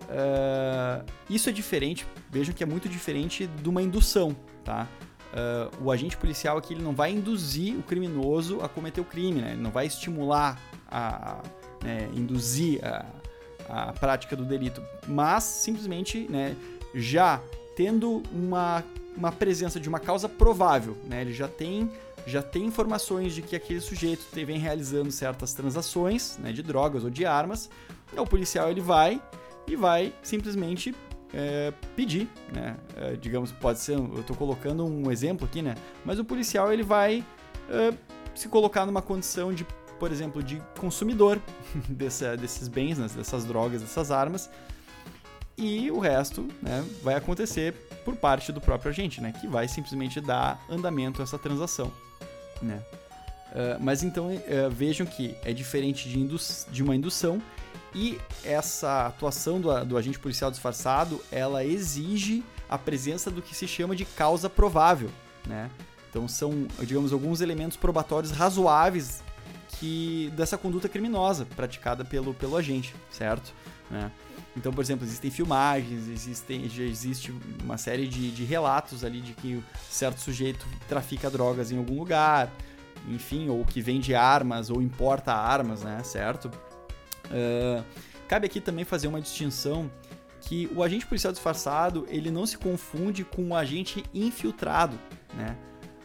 Uh, 0.09 1.05
isso 1.29 1.49
é 1.49 1.51
diferente, 1.51 2.05
vejam 2.31 2.53
que 2.53 2.63
é 2.63 2.65
muito 2.65 2.89
diferente 2.89 3.47
de 3.47 3.69
uma 3.69 3.81
indução, 3.81 4.35
tá? 4.65 4.87
Uh, 5.29 5.83
o 5.85 5.91
agente 5.91 6.17
policial 6.17 6.57
aqui 6.57 6.73
ele 6.73 6.81
não 6.81 6.93
vai 6.93 7.11
induzir 7.11 7.77
o 7.77 7.83
criminoso 7.83 8.61
a 8.61 8.69
cometer 8.69 8.99
o 8.99 9.05
crime, 9.05 9.41
né? 9.41 9.51
Ele 9.51 9.61
não 9.61 9.69
vai 9.69 9.85
estimular 9.85 10.59
a, 10.89 11.41
né, 11.83 12.09
induzir 12.15 12.83
a, 12.83 13.05
a 13.69 13.93
prática 13.93 14.35
do 14.35 14.43
delito, 14.43 14.81
mas 15.07 15.43
simplesmente 15.43 16.27
né, 16.29 16.55
já 16.95 17.41
tendo 17.75 18.23
uma, 18.31 18.83
uma 19.15 19.31
presença 19.31 19.79
de 19.79 19.87
uma 19.87 19.99
causa 19.99 20.27
provável, 20.27 20.97
né, 21.05 21.21
ele 21.21 21.33
já 21.33 21.47
tem, 21.47 21.91
já 22.25 22.41
tem 22.41 22.65
informações 22.65 23.33
de 23.35 23.43
que 23.43 23.55
aquele 23.55 23.79
sujeito 23.79 24.25
vem 24.33 24.57
realizando 24.57 25.11
certas 25.11 25.53
transações 25.53 26.37
né, 26.39 26.51
de 26.51 26.63
drogas 26.63 27.03
ou 27.03 27.09
de 27.09 27.25
armas, 27.25 27.69
então, 28.11 28.23
o 28.23 28.27
policial 28.27 28.69
ele 28.69 28.81
vai 28.81 29.21
e 29.67 29.75
vai 29.75 30.13
simplesmente 30.23 30.95
é, 31.33 31.73
pedir, 31.95 32.27
né? 32.53 32.75
É, 32.95 33.15
digamos, 33.15 33.51
pode 33.51 33.79
ser, 33.79 33.93
eu 33.93 34.21
estou 34.21 34.35
colocando 34.35 34.85
um 34.85 35.11
exemplo 35.11 35.45
aqui, 35.45 35.61
né? 35.61 35.75
Mas 36.03 36.19
o 36.19 36.25
policial 36.25 36.71
ele 36.71 36.83
vai 36.83 37.23
é, 37.69 37.93
se 38.35 38.47
colocar 38.47 38.85
numa 38.85 39.01
condição 39.01 39.53
de 39.53 39.65
por 39.99 40.11
exemplo, 40.11 40.41
de 40.41 40.61
consumidor 40.79 41.39
desse, 41.89 42.37
desses 42.37 42.67
bens, 42.67 42.97
né, 42.97 43.07
dessas 43.13 43.43
drogas, 43.43 43.81
dessas 43.81 44.09
armas. 44.09 44.49
E 45.57 45.91
o 45.91 45.99
resto 45.99 46.47
né, 46.61 46.85
vai 47.03 47.15
acontecer 47.15 47.73
por 48.05 48.15
parte 48.15 48.53
do 48.53 48.61
próprio 48.61 48.89
agente, 48.89 49.19
né, 49.19 49.33
que 49.33 49.45
vai 49.45 49.67
simplesmente 49.67 50.21
dar 50.21 50.63
andamento 50.69 51.21
a 51.21 51.23
essa 51.23 51.37
transação. 51.37 51.91
Né. 52.61 52.81
Uh, 53.51 53.81
mas 53.81 54.03
então 54.03 54.27
uh, 54.27 54.69
vejam 54.69 55.05
que 55.05 55.35
é 55.43 55.51
diferente 55.51 56.07
de, 56.07 56.25
de, 56.71 56.83
uma 56.83 56.95
indução 56.95 57.41
e 57.93 58.19
essa 58.43 59.07
atuação 59.07 59.59
do, 59.59 59.85
do 59.85 59.97
agente 59.97 60.19
policial 60.19 60.51
disfarçado 60.51 61.21
ela 61.31 61.65
exige 61.65 62.43
a 62.69 62.77
presença 62.77 63.31
do 63.31 63.41
que 63.41 63.55
se 63.55 63.67
chama 63.67 63.95
de 63.95 64.05
causa 64.05 64.49
provável. 64.49 65.09
Né? 65.45 65.69
Então 66.09 66.27
são, 66.27 66.67
digamos, 66.79 67.11
alguns 67.11 67.41
elementos 67.41 67.77
probatórios 67.77 68.31
razoáveis 68.31 69.23
que 69.79 70.31
dessa 70.35 70.57
conduta 70.57 70.89
criminosa 70.89 71.45
praticada 71.55 72.03
pelo, 72.03 72.33
pelo 72.33 72.57
agente, 72.57 72.93
certo? 73.09 73.53
Né? 73.89 74.11
Então, 74.57 74.73
por 74.73 74.81
exemplo, 74.81 75.05
existem 75.05 75.31
filmagens, 75.31 76.07
existem, 76.07 76.67
já 76.67 76.83
existe 76.83 77.33
uma 77.63 77.77
série 77.77 78.07
de, 78.07 78.31
de 78.31 78.43
relatos 78.43 79.03
ali 79.03 79.21
de 79.21 79.33
que 79.33 79.63
certo 79.89 80.19
sujeito 80.19 80.65
trafica 80.87 81.29
drogas 81.29 81.71
em 81.71 81.77
algum 81.77 81.97
lugar, 81.97 82.51
enfim, 83.07 83.47
ou 83.49 83.63
que 83.63 83.81
vende 83.81 84.13
armas 84.13 84.69
ou 84.69 84.81
importa 84.81 85.33
armas, 85.33 85.83
né? 85.83 86.01
Certo? 86.03 86.51
Uh, 87.29 87.83
cabe 88.27 88.45
aqui 88.45 88.59
também 88.59 88.85
fazer 88.85 89.07
uma 89.07 89.21
distinção 89.21 89.89
que 90.41 90.69
o 90.75 90.81
agente 90.83 91.05
policial 91.05 91.33
disfarçado 91.33 92.05
ele 92.09 92.31
não 92.31 92.45
se 92.45 92.57
confunde 92.57 93.23
com 93.23 93.49
o 93.49 93.55
agente 93.55 94.03
infiltrado, 94.13 94.97
né? 95.33 95.55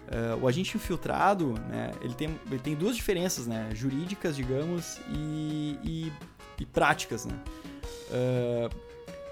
Uh, 0.04 0.44
o 0.44 0.46
agente 0.46 0.76
infiltrado, 0.76 1.54
né, 1.66 1.90
ele 2.02 2.12
tem, 2.12 2.38
ele 2.50 2.60
tem 2.60 2.74
duas 2.74 2.94
diferenças, 2.94 3.46
né, 3.46 3.70
jurídicas, 3.72 4.36
digamos, 4.36 5.00
e, 5.08 5.78
e, 5.82 6.12
e 6.60 6.66
práticas, 6.66 7.24
né. 7.24 7.34
Uh, 8.10 8.74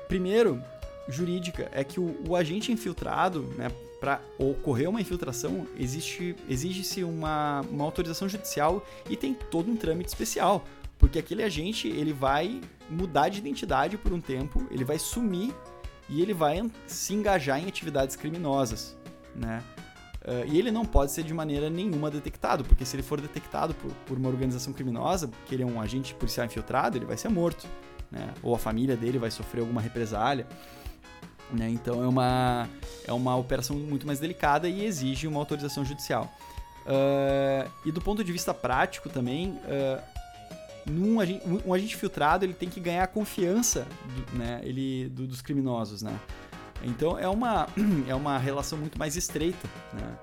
primeiro, 0.08 0.62
jurídica, 1.06 1.68
é 1.72 1.84
que 1.84 2.00
o, 2.00 2.16
o 2.26 2.34
agente 2.34 2.72
infiltrado, 2.72 3.42
né, 3.58 3.70
para 4.00 4.20
ocorrer 4.38 4.88
uma 4.88 5.00
infiltração, 5.00 5.66
existe, 5.78 6.34
exige-se 6.48 7.04
uma, 7.04 7.60
uma 7.70 7.84
autorização 7.84 8.28
judicial 8.28 8.84
e 9.08 9.16
tem 9.16 9.34
todo 9.34 9.70
um 9.70 9.76
trâmite 9.76 10.08
especial, 10.08 10.64
porque 11.02 11.18
aquele 11.18 11.42
agente 11.42 11.88
ele 11.88 12.12
vai 12.12 12.60
mudar 12.88 13.28
de 13.28 13.40
identidade 13.40 13.98
por 13.98 14.12
um 14.12 14.20
tempo, 14.20 14.64
ele 14.70 14.84
vai 14.84 15.00
sumir 15.00 15.52
e 16.08 16.22
ele 16.22 16.32
vai 16.32 16.62
se 16.86 17.12
engajar 17.12 17.60
em 17.60 17.66
atividades 17.66 18.14
criminosas, 18.14 18.96
né? 19.34 19.60
Uh, 20.24 20.46
e 20.46 20.60
ele 20.60 20.70
não 20.70 20.84
pode 20.84 21.10
ser 21.10 21.24
de 21.24 21.34
maneira 21.34 21.68
nenhuma 21.68 22.08
detectado, 22.08 22.62
porque 22.62 22.84
se 22.84 22.94
ele 22.94 23.02
for 23.02 23.20
detectado 23.20 23.74
por, 23.74 23.90
por, 24.06 24.16
uma 24.16 24.28
organização 24.28 24.72
criminosa, 24.72 25.28
que 25.46 25.56
ele 25.56 25.64
é 25.64 25.66
um 25.66 25.80
agente 25.80 26.14
policial 26.14 26.46
infiltrado, 26.46 26.96
ele 26.96 27.04
vai 27.04 27.16
ser 27.16 27.28
morto, 27.28 27.66
né? 28.08 28.32
Ou 28.40 28.54
a 28.54 28.58
família 28.58 28.96
dele 28.96 29.18
vai 29.18 29.32
sofrer 29.32 29.62
alguma 29.62 29.80
represália. 29.80 30.46
Né? 31.50 31.68
Então 31.68 32.00
é 32.00 32.06
uma, 32.06 32.68
é 33.04 33.12
uma 33.12 33.36
operação 33.36 33.76
muito 33.76 34.06
mais 34.06 34.20
delicada 34.20 34.68
e 34.68 34.84
exige 34.84 35.26
uma 35.26 35.40
autorização 35.40 35.84
judicial. 35.84 36.32
Uh, 36.86 37.68
e 37.84 37.90
do 37.90 38.00
ponto 38.00 38.22
de 38.22 38.30
vista 38.30 38.54
prático 38.54 39.08
também, 39.08 39.50
uh, 39.50 40.11
num 40.86 41.20
agente, 41.20 41.42
um 41.66 41.72
agente 41.72 41.96
filtrado 41.96 42.44
ele 42.44 42.54
tem 42.54 42.68
que 42.68 42.80
ganhar 42.80 43.04
a 43.04 43.06
confiança 43.06 43.86
do, 44.04 44.38
né, 44.38 44.60
ele, 44.64 45.08
do, 45.08 45.26
dos 45.26 45.40
criminosos, 45.40 46.02
né? 46.02 46.18
Então 46.82 47.18
é 47.18 47.28
uma, 47.28 47.68
é 48.08 48.14
uma 48.14 48.38
relação 48.38 48.78
muito 48.78 48.98
mais 48.98 49.16
estreita, 49.16 49.68
né? 49.92 50.18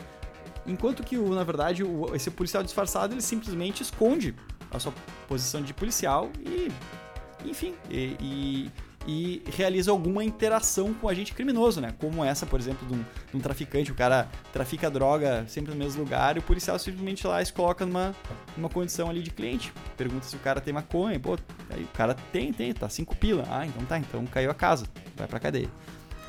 Enquanto 0.65 1.04
que, 1.04 1.17
o, 1.17 1.34
na 1.34 1.43
verdade, 1.43 1.84
o, 1.84 2.13
esse 2.15 2.30
policial 2.30 2.62
disfarçado 2.63 3.13
ele 3.13 3.22
simplesmente 3.22 3.82
esconde 3.82 4.36
a 4.72 4.80
sua 4.80 4.93
posição 5.28 5.62
de 5.62 5.74
policial 5.74 6.30
e, 6.39 6.72
enfim, 7.43 7.74
e, 7.89 8.15
e, 8.19 8.72
e 9.08 9.42
realiza 9.56 9.92
alguma 9.92 10.24
interação 10.24 10.94
com 10.94 11.08
o 11.08 11.10
agente 11.10 11.34
criminoso, 11.34 11.82
né? 11.82 11.94
Como 12.00 12.24
essa, 12.24 12.46
por 12.46 12.60
exemplo, 12.60 12.88
de 12.88 12.94
um, 12.94 13.04
de 13.32 13.38
um, 13.38 13.40
traficante, 13.40 13.92
o 13.92 13.96
cara 13.96 14.30
trafica 14.54 14.90
droga 14.90 15.46
sempre 15.48 15.72
no 15.72 15.78
mesmo 15.78 16.04
lugar 16.04 16.36
e 16.36 16.40
o 16.40 16.44
policial 16.44 16.78
simplesmente 16.78 17.26
lá 17.26 17.44
se 17.44 17.52
coloca 17.52 17.86
numa, 17.86 18.16
numa 18.56 18.70
condição 18.70 19.10
ali 19.10 19.22
de 19.22 19.32
cliente. 19.32 19.74
Pergunta 19.98 20.26
se 20.26 20.36
o 20.36 20.40
cara 20.40 20.62
tem 20.62 20.74
maconha, 20.74 21.20
pô, 21.20 21.38
aí 21.70 21.84
o 21.84 21.88
cara 21.88 22.16
tem, 22.32 22.54
tem, 22.54 22.74
tá 22.74 22.88
cinco 22.90 23.16
pila. 23.16 23.46
Ah, 23.50 23.66
então 23.66 23.84
tá, 23.86 23.98
então 23.98 24.26
caiu 24.26 24.52
a 24.52 24.54
casa, 24.54 24.86
vai 25.16 25.28
pra 25.28 25.40
cadeia 25.40 25.70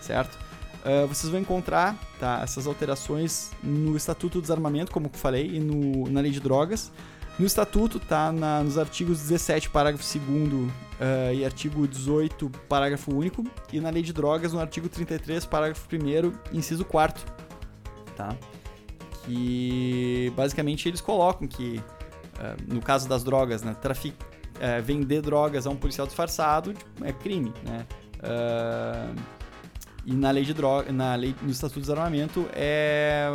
certo? 0.00 0.38
Uh, 0.80 1.06
vocês 1.06 1.30
vão 1.30 1.40
encontrar 1.40 1.96
tá, 2.18 2.40
essas 2.42 2.66
alterações 2.66 3.50
no 3.62 3.96
Estatuto 3.96 4.38
do 4.38 4.42
Desarmamento, 4.42 4.90
como 4.90 5.06
eu 5.06 5.11
falei, 5.12 5.56
e 5.56 5.61
no, 5.61 6.09
na 6.09 6.20
Lei 6.20 6.30
de 6.30 6.40
Drogas. 6.40 6.90
No 7.38 7.46
Estatuto 7.46 7.98
tá 7.98 8.30
na, 8.30 8.62
nos 8.62 8.76
artigos 8.76 9.18
17, 9.20 9.70
parágrafo 9.70 10.04
2 10.18 10.52
uh, 10.52 10.70
e 11.34 11.44
artigo 11.44 11.88
18, 11.88 12.50
parágrafo 12.68 13.14
único, 13.14 13.44
e 13.72 13.80
na 13.80 13.88
Lei 13.88 14.02
de 14.02 14.12
Drogas 14.12 14.52
no 14.52 14.60
artigo 14.60 14.88
33, 14.88 15.46
parágrafo 15.46 15.88
1 15.90 16.56
inciso 16.56 16.84
4 16.84 17.40
tá? 18.20 18.36
Que 19.24 20.32
basicamente 20.36 20.88
eles 20.88 21.00
colocam 21.00 21.48
que, 21.48 21.78
uh, 21.78 22.74
no 22.74 22.80
caso 22.80 23.08
das 23.08 23.24
drogas, 23.24 23.62
né, 23.62 23.74
trafic, 23.80 24.14
uh, 24.56 24.82
vender 24.82 25.22
drogas 25.22 25.66
a 25.66 25.70
um 25.70 25.76
policial 25.76 26.06
disfarçado 26.06 26.74
tipo, 26.74 27.04
é 27.04 27.12
crime, 27.12 27.52
né? 27.64 27.86
E 30.04 30.14
na 30.14 30.30
lei 30.30 30.44
de 30.44 30.54
droga, 30.54 30.90
na 30.92 31.14
lei 31.14 31.34
no 31.42 31.50
Estatuto 31.50 31.80
do 31.80 31.82
Desarmamento 31.82 32.48
é 32.52 33.30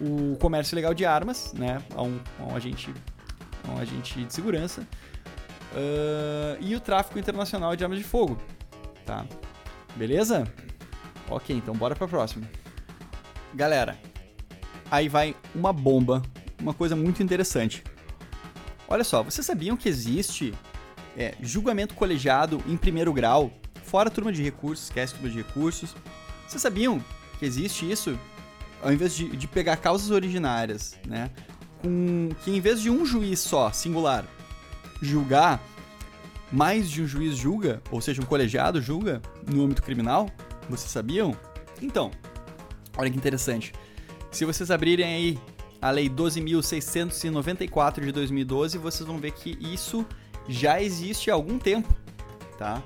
o 0.00 0.36
comércio 0.36 0.74
ilegal 0.74 0.94
de 0.94 1.04
armas, 1.04 1.52
né, 1.52 1.82
a 1.94 2.02
um, 2.02 2.18
a 2.40 2.44
um 2.44 2.56
agente, 2.56 2.92
um 3.68 3.78
agente 3.78 4.24
de 4.24 4.32
segurança, 4.32 4.82
uh, 5.72 6.56
e 6.60 6.74
o 6.74 6.80
tráfico 6.80 7.18
internacional 7.18 7.74
de 7.76 7.84
armas 7.84 7.98
de 7.98 8.04
fogo, 8.04 8.40
tá? 9.04 9.26
Beleza? 9.96 10.46
Ok, 11.28 11.56
então 11.56 11.74
bora 11.74 11.94
para 11.94 12.08
próxima. 12.08 12.48
Galera, 13.54 13.98
aí 14.90 15.08
vai 15.08 15.34
uma 15.54 15.72
bomba, 15.72 16.22
uma 16.60 16.74
coisa 16.74 16.96
muito 16.96 17.22
interessante. 17.22 17.84
Olha 18.88 19.04
só, 19.04 19.22
vocês 19.22 19.46
sabiam 19.46 19.76
que 19.76 19.88
existe 19.88 20.54
é, 21.16 21.34
julgamento 21.40 21.94
colegiado 21.94 22.62
em 22.66 22.76
primeiro 22.76 23.12
grau 23.12 23.50
fora 23.84 24.10
turma 24.10 24.32
de 24.32 24.42
recursos, 24.42 24.86
esquece 24.86 25.12
a 25.12 25.16
turma 25.16 25.30
de 25.30 25.38
recursos. 25.38 25.94
Vocês 26.46 26.62
sabiam 26.62 27.02
que 27.38 27.44
existe 27.44 27.90
isso? 27.90 28.18
Ao 28.82 28.92
invés 28.92 29.14
de, 29.14 29.36
de 29.36 29.46
pegar 29.46 29.76
causas 29.76 30.10
originárias, 30.10 30.98
né? 31.06 31.30
Com, 31.82 32.30
que 32.44 32.50
em 32.50 32.60
vez 32.60 32.80
de 32.80 32.88
um 32.88 33.04
juiz 33.04 33.40
só, 33.40 33.72
singular, 33.72 34.24
julgar, 35.00 35.60
mais 36.50 36.88
de 36.88 37.02
um 37.02 37.06
juiz 37.06 37.36
julga, 37.36 37.82
ou 37.90 38.00
seja, 38.00 38.22
um 38.22 38.24
colegiado 38.24 38.80
julga 38.80 39.20
no 39.46 39.64
âmbito 39.64 39.82
criminal? 39.82 40.30
Vocês 40.70 40.90
sabiam? 40.90 41.36
Então, 41.80 42.10
olha 42.96 43.10
que 43.10 43.16
interessante. 43.16 43.72
Se 44.30 44.44
vocês 44.44 44.70
abrirem 44.70 45.06
aí 45.06 45.38
a 45.80 45.90
Lei 45.90 46.08
12.694 46.08 48.00
de 48.00 48.12
2012, 48.12 48.78
vocês 48.78 49.06
vão 49.06 49.18
ver 49.18 49.32
que 49.32 49.58
isso 49.60 50.06
já 50.48 50.80
existe 50.80 51.30
há 51.30 51.34
algum 51.34 51.58
tempo, 51.58 51.92
tá? 52.56 52.82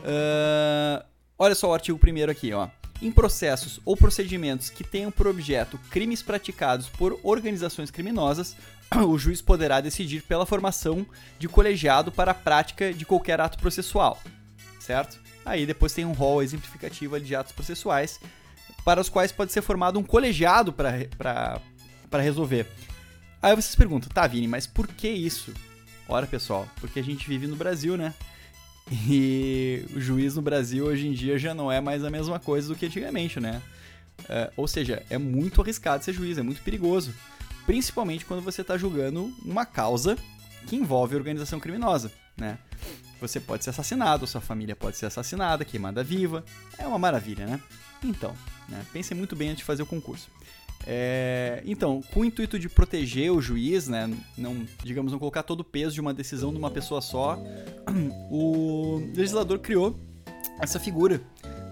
Uh, 0.00 1.04
olha 1.38 1.54
só 1.54 1.70
o 1.70 1.74
artigo 1.74 1.98
primeiro 1.98 2.30
aqui, 2.30 2.52
ó. 2.52 2.68
Em 3.04 3.12
processos 3.12 3.80
ou 3.84 3.94
procedimentos 3.94 4.70
que 4.70 4.82
tenham 4.82 5.10
por 5.10 5.26
objeto 5.26 5.78
crimes 5.90 6.22
praticados 6.22 6.88
por 6.88 7.20
organizações 7.22 7.90
criminosas, 7.90 8.56
o 9.06 9.18
juiz 9.18 9.42
poderá 9.42 9.78
decidir 9.78 10.22
pela 10.22 10.46
formação 10.46 11.06
de 11.38 11.46
colegiado 11.46 12.10
para 12.10 12.30
a 12.30 12.34
prática 12.34 12.94
de 12.94 13.04
qualquer 13.04 13.42
ato 13.42 13.58
processual, 13.58 14.18
certo? 14.80 15.20
Aí 15.44 15.66
depois 15.66 15.92
tem 15.92 16.06
um 16.06 16.14
rol 16.14 16.42
exemplificativo 16.42 17.20
de 17.20 17.36
atos 17.36 17.52
processuais, 17.52 18.18
para 18.86 19.02
os 19.02 19.10
quais 19.10 19.30
pode 19.30 19.52
ser 19.52 19.60
formado 19.60 19.98
um 19.98 20.02
colegiado 20.02 20.72
para 20.72 21.60
resolver. 22.22 22.66
Aí 23.42 23.54
vocês 23.54 23.74
perguntam, 23.74 24.08
tá, 24.08 24.26
Vini, 24.26 24.48
mas 24.48 24.66
por 24.66 24.88
que 24.88 25.10
isso? 25.10 25.52
Ora, 26.08 26.26
pessoal, 26.26 26.66
porque 26.80 27.00
a 27.00 27.04
gente 27.04 27.28
vive 27.28 27.46
no 27.46 27.54
Brasil, 27.54 27.98
né? 27.98 28.14
E 28.90 29.84
o 29.94 30.00
juiz 30.00 30.34
no 30.36 30.42
Brasil 30.42 30.84
hoje 30.84 31.06
em 31.06 31.12
dia 31.12 31.38
já 31.38 31.54
não 31.54 31.72
é 31.72 31.80
mais 31.80 32.04
a 32.04 32.10
mesma 32.10 32.38
coisa 32.38 32.68
do 32.68 32.76
que 32.76 32.86
antigamente, 32.86 33.40
né? 33.40 33.62
É, 34.28 34.52
ou 34.56 34.68
seja, 34.68 35.02
é 35.10 35.18
muito 35.18 35.60
arriscado 35.60 36.04
ser 36.04 36.12
juiz, 36.12 36.38
é 36.38 36.42
muito 36.42 36.62
perigoso. 36.62 37.12
Principalmente 37.66 38.24
quando 38.24 38.42
você 38.42 38.60
está 38.60 38.76
julgando 38.76 39.32
uma 39.44 39.64
causa 39.64 40.16
que 40.66 40.76
envolve 40.76 41.16
organização 41.16 41.58
criminosa, 41.58 42.12
né? 42.36 42.58
Você 43.20 43.40
pode 43.40 43.64
ser 43.64 43.70
assassinado, 43.70 44.26
sua 44.26 44.40
família 44.40 44.76
pode 44.76 44.96
ser 44.98 45.06
assassinada, 45.06 45.64
queimada 45.64 46.04
viva. 46.04 46.44
É 46.76 46.86
uma 46.86 46.98
maravilha, 46.98 47.46
né? 47.46 47.60
Então, 48.02 48.34
né? 48.68 48.84
pensem 48.92 49.16
muito 49.16 49.34
bem 49.34 49.48
antes 49.48 49.58
de 49.58 49.64
fazer 49.64 49.82
o 49.82 49.86
concurso. 49.86 50.28
É, 50.86 51.62
então, 51.64 52.02
com 52.12 52.20
o 52.20 52.24
intuito 52.24 52.58
de 52.58 52.68
proteger 52.68 53.32
o 53.32 53.40
juiz, 53.40 53.88
né, 53.88 54.10
não, 54.36 54.66
digamos, 54.82 55.12
não 55.12 55.18
colocar 55.18 55.42
todo 55.42 55.60
o 55.60 55.64
peso 55.64 55.94
de 55.94 56.00
uma 56.00 56.12
decisão 56.12 56.52
de 56.52 56.58
uma 56.58 56.70
pessoa 56.70 57.00
só, 57.00 57.38
o 58.30 59.02
legislador 59.14 59.58
criou 59.58 59.98
essa 60.60 60.78
figura 60.78 61.20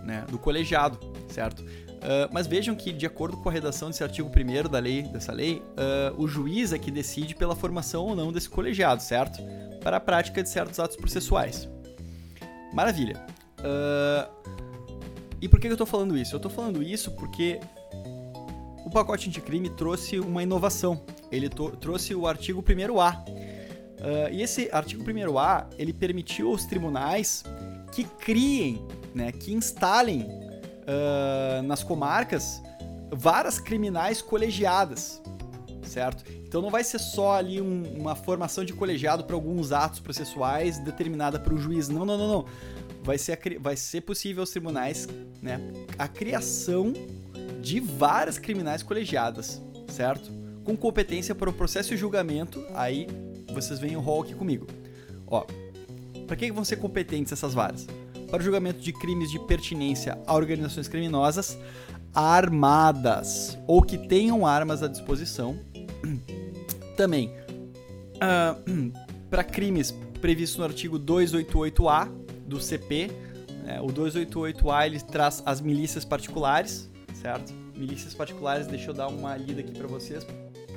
né, 0.05 0.25
do 0.31 0.39
colegiado, 0.39 0.99
certo? 1.29 1.63
Uh, 1.63 2.27
mas 2.33 2.49
vejam 2.49 2.75
que, 2.75 2.93
de 2.93 3.07
acordo 3.07 3.37
com 3.37 3.49
a 3.49 3.53
redação 3.53 3.89
desse 3.89 4.03
artigo 4.03 4.29
1 4.29 4.69
da 4.69 4.81
lei, 4.81 5.03
dessa 5.03 5.33
lei, 5.33 5.63
uh, 5.77 6.21
o 6.21 6.27
juiz 6.27 6.73
é 6.73 6.79
que 6.79 6.91
decide 6.91 7.35
pela 7.35 7.55
formação 7.55 8.07
ou 8.07 8.17
não 8.17 8.33
desse 8.33 8.49
colegiado, 8.49 9.01
certo? 9.01 9.41
Para 9.81 9.99
a 9.99 10.01
prática 10.01 10.43
de 10.43 10.49
certos 10.49 10.81
atos 10.81 10.97
processuais. 10.97 11.69
Maravilha. 12.73 13.25
Uh, 13.61 14.53
e 15.41 15.49
por 15.49 15.61
que 15.61 15.69
eu 15.69 15.73
estou 15.73 15.87
falando 15.87 16.19
isso? 16.19 16.35
Eu 16.35 16.39
estou 16.39 16.51
falando 16.51 16.83
isso 16.83 17.13
porque 17.13 17.61
pacote 18.93 19.29
anticrime 19.29 19.71
trouxe 19.71 20.19
uma 20.19 20.43
inovação. 20.43 21.03
Ele 21.31 21.49
trouxe 21.49 22.15
o 22.15 22.27
artigo 22.27 22.63
1A. 22.63 23.19
Uh, 23.19 24.33
e 24.33 24.43
esse 24.43 24.69
artigo 24.73 25.05
1A, 25.05 25.67
ele 25.79 25.93
permitiu 25.93 26.51
aos 26.51 26.65
tribunais 26.67 27.45
que 27.93 28.05
criem, 28.05 28.85
né, 29.15 29.31
que 29.31 29.53
instalem 29.53 30.23
uh, 30.23 31.63
nas 31.63 31.83
comarcas 31.83 32.63
varas 33.13 33.59
criminais 33.59 34.23
colegiadas, 34.23 35.23
certo? 35.85 36.25
Então 36.47 36.63
não 36.63 36.71
vai 36.71 36.83
ser 36.83 36.99
só 36.99 37.35
ali 37.35 37.61
um, 37.61 37.83
uma 37.99 38.15
formação 38.15 38.65
de 38.65 38.73
colegiado 38.73 39.25
para 39.25 39.37
alguns 39.37 39.73
atos 39.73 40.01
processuais 40.01 40.79
determinada 40.79 41.39
para 41.39 41.55
o 41.55 41.59
juiz. 41.59 41.89
Não, 41.89 42.05
não, 42.05 42.17
não, 42.17 42.29
não. 42.29 42.47
vai 43.03 43.19
ser, 43.19 43.59
vai 43.61 43.77
ser 43.77 44.01
possível 44.01 44.43
aos 44.43 44.51
tribunais 44.51 45.07
né, 45.41 45.61
a 45.99 46.09
criação 46.09 46.93
de 47.63 47.81
várias 47.81 48.39
criminais 48.39 48.83
colegiadas, 48.83 49.63
certo? 49.89 50.31
Com 50.65 50.77
competência 50.77 51.35
para 51.35 51.49
o 51.49 51.53
processo 51.53 51.95
e 51.95 51.97
julgamento, 51.97 52.63
aí 52.75 53.07
vocês 53.55 53.79
veem 53.79 53.97
o 53.97 54.01
rol 54.01 54.23
aqui 54.23 54.35
comigo. 54.35 54.67
Ó, 55.27 55.47
para 56.27 56.37
que 56.37 56.51
vão 56.53 56.65
ser 56.65 56.77
competentes 56.77 57.33
essas 57.33 57.55
varas? 57.55 57.87
Para 58.31 58.41
o 58.41 58.45
julgamento 58.45 58.81
de 58.81 58.93
crimes 58.93 59.31
de 59.31 59.39
pertinência 59.47 60.19
a 60.27 60.35
organizações 60.35 60.89
criminosas 60.89 61.57
armadas 62.15 63.57
ou 63.67 63.83
que 63.83 63.97
tenham 63.97 64.47
armas 64.47 64.83
à 64.83 64.89
disposição. 64.89 65.59
Também, 66.97 67.33
uh, 68.17 68.93
para 69.31 69.45
crimes 69.45 69.95
previstos 70.21 70.59
no 70.59 70.65
artigo 70.65 70.99
288A 70.99 72.09
do 72.47 72.61
CP, 72.61 73.11
né, 73.65 73.81
o 73.81 73.87
288A 73.87 74.87
ele 74.87 75.01
traz 75.01 75.43
as 75.47 75.61
milícias 75.61 76.05
particulares, 76.05 76.91
certo? 77.23 77.53
Milícias 77.77 78.13
particulares, 78.13 78.67
deixa 78.67 78.91
eu 78.91 78.95
dar 78.95 79.07
uma 79.07 79.37
lida 79.37 79.61
aqui 79.61 79.73
para 79.73 79.87
vocês. 79.87 80.27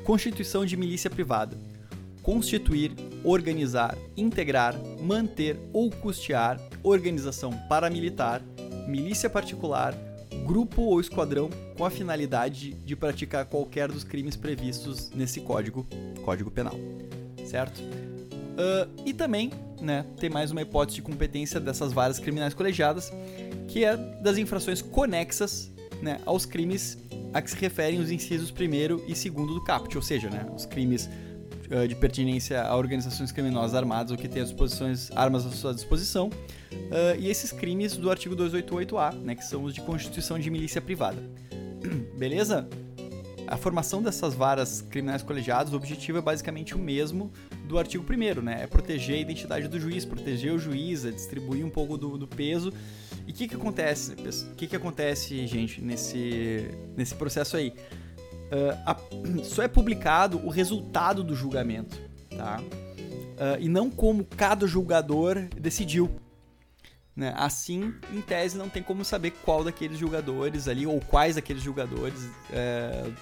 Constituição 0.04 0.64
de 0.66 0.78
milícia 0.78 1.10
privada. 1.10 1.58
Constituir, 2.22 2.92
organizar, 3.24 3.98
integrar, 4.16 4.76
manter 5.02 5.58
ou 5.74 5.90
custear 5.90 6.60
organização 6.84 7.52
paramilitar, 7.68 8.42
milícia 8.88 9.30
particular, 9.30 9.96
grupo 10.46 10.84
ou 10.84 11.00
esquadrão 11.00 11.50
com 11.76 11.86
a 11.86 11.90
finalidade 11.90 12.74
de 12.74 12.96
praticar 12.96 13.46
qualquer 13.46 13.92
dos 13.92 14.04
crimes 14.04 14.36
previstos 14.36 15.10
nesse 15.12 15.42
código, 15.42 15.86
código 16.24 16.52
penal, 16.52 16.76
certo? 17.46 17.80
Uh, 17.80 18.90
e 19.06 19.14
também, 19.14 19.52
né, 19.82 20.06
tem 20.18 20.30
mais 20.30 20.52
uma 20.52 20.62
hipótese 20.62 20.96
de 20.96 21.02
competência 21.02 21.60
dessas 21.60 21.92
várias 21.92 22.20
criminais 22.20 22.54
colegiadas, 22.54 23.12
que 23.68 23.84
é 23.84 23.98
das 23.98 24.38
infrações 24.38 24.82
conexas 24.82 25.75
né, 26.06 26.20
aos 26.26 26.46
crimes 26.46 26.98
a 27.34 27.42
que 27.42 27.50
se 27.50 27.58
referem 27.58 28.00
os 28.00 28.12
incisos 28.12 28.52
primeiro 28.52 29.04
e 29.08 29.16
segundo 29.16 29.54
do 29.54 29.64
caput, 29.64 29.98
ou 29.98 30.04
seja, 30.04 30.30
né, 30.30 30.46
os 30.56 30.66
crimes 30.66 31.10
uh, 31.70 31.88
de 31.88 31.96
pertinência 31.96 32.62
a 32.62 32.78
organizações 32.78 33.32
criminosas 33.32 33.76
armadas 33.76 34.12
ou 34.12 34.18
que 34.18 34.30
têm 34.30 34.42
as 34.42 34.50
disposições, 34.50 35.12
armas 35.12 35.46
à 35.46 35.50
sua 35.50 35.74
disposição, 35.74 36.28
uh, 36.28 37.20
e 37.20 37.30
esses 37.30 37.52
crimes 37.52 37.98
do 37.98 38.10
artigo 38.10 38.36
288A, 38.36 39.16
né, 39.16 39.36
que 39.36 39.44
são 39.44 39.64
os 39.64 39.74
de 39.74 39.82
constituição 39.82 40.38
de 40.40 40.50
milícia 40.50 40.80
privada. 40.80 41.22
Beleza? 42.18 42.70
A 43.48 43.58
formação 43.58 44.02
dessas 44.02 44.34
varas 44.34 44.82
criminais 44.82 45.22
colegiadas, 45.22 45.72
o 45.72 45.76
objetivo 45.76 46.18
é 46.18 46.22
basicamente 46.22 46.74
o 46.74 46.80
mesmo 46.80 47.32
do 47.68 47.78
artigo 47.78 48.04
1 48.04 48.42
né? 48.42 48.64
É 48.64 48.68
proteger 48.68 49.18
a 49.18 49.20
identidade 49.20 49.68
do 49.68 49.80
juiz, 49.80 50.04
proteger 50.04 50.52
o 50.52 50.58
juiz, 50.58 51.06
é 51.06 51.12
distribuir 51.12 51.64
um 51.64 51.70
pouco 51.70 51.96
do, 51.96 52.18
do 52.18 52.28
peso. 52.28 52.74
E 53.28 53.32
o 53.32 53.34
que, 53.34 53.48
que 53.48 53.56
acontece? 53.56 54.14
O 54.14 54.56
que, 54.56 54.68
que 54.68 54.76
acontece, 54.76 55.46
gente, 55.48 55.82
nesse, 55.82 56.70
nesse 56.96 57.16
processo 57.16 57.58
aí? 57.58 57.74
Uh, 58.52 58.78
a, 58.86 58.98
só 59.44 59.64
é 59.64 59.68
publicado 59.68 60.38
o 60.46 60.50
resultado 60.50 61.24
do 61.24 61.36
julgamento, 61.36 62.00
tá? 62.30 62.62
Uh, 62.62 63.60
e 63.60 63.68
não 63.68 63.90
como 63.90 64.24
cada 64.24 64.68
julgador 64.68 65.48
decidiu. 65.60 66.10
Né? 67.16 67.34
Assim, 67.38 67.94
em 68.14 68.22
tese, 68.22 68.58
não 68.58 68.70
tem 68.70 68.84
como 68.84 69.04
saber 69.04 69.32
qual 69.44 69.64
daqueles 69.64 69.98
julgadores 69.98 70.68
ali, 70.68 70.86
ou 70.86 71.00
quais 71.00 71.36
daqueles 71.36 71.64
julgadores 71.64 72.22
uh, 72.24 73.14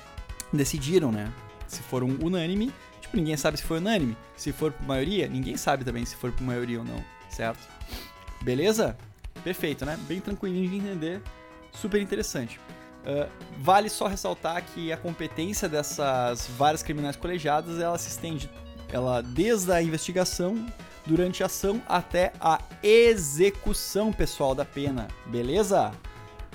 decidiram, 0.52 1.12
né? 1.12 1.32
Se 1.68 1.82
foram 1.82 2.08
unânime, 2.22 2.72
tipo, 3.00 3.16
ninguém 3.16 3.38
sabe 3.38 3.58
se 3.58 3.64
foi 3.64 3.78
unânime. 3.78 4.18
Se 4.36 4.52
for 4.52 4.72
por 4.72 4.86
maioria, 4.86 5.28
ninguém 5.28 5.56
sabe 5.56 5.86
também 5.86 6.06
se 6.06 6.16
for 6.16 6.32
por 6.32 6.44
maioria 6.44 6.80
ou 6.80 6.86
não, 6.86 7.04
certo? 7.30 7.68
Beleza? 8.42 8.98
Perfeito, 9.44 9.86
né? 9.86 10.00
Bem 10.08 10.20
tranquilinho 10.20 10.70
de 10.70 10.78
entender, 10.78 11.22
super 11.72 12.02
interessante. 12.02 12.60
Uh, 13.04 13.30
vale 13.58 13.90
só 13.90 14.08
ressaltar 14.08 14.64
que 14.64 14.92
a 14.92 14.98
competência 14.98 15.68
dessas 15.68 16.48
várias 16.58 16.82
criminais 16.82 17.18
colegiadas 17.18 17.78
ela 17.80 17.98
se 17.98 18.08
estende 18.08 18.50
ela 18.90 19.22
desde 19.22 19.72
a 19.72 19.82
investigação, 19.82 20.66
durante 21.06 21.44
a 21.44 21.48
ação 21.48 21.82
até 21.88 22.32
a 22.40 22.62
execução 22.82 24.14
pessoal 24.14 24.56
da 24.56 24.64
pena, 24.64 25.08
beleza? 25.26 25.92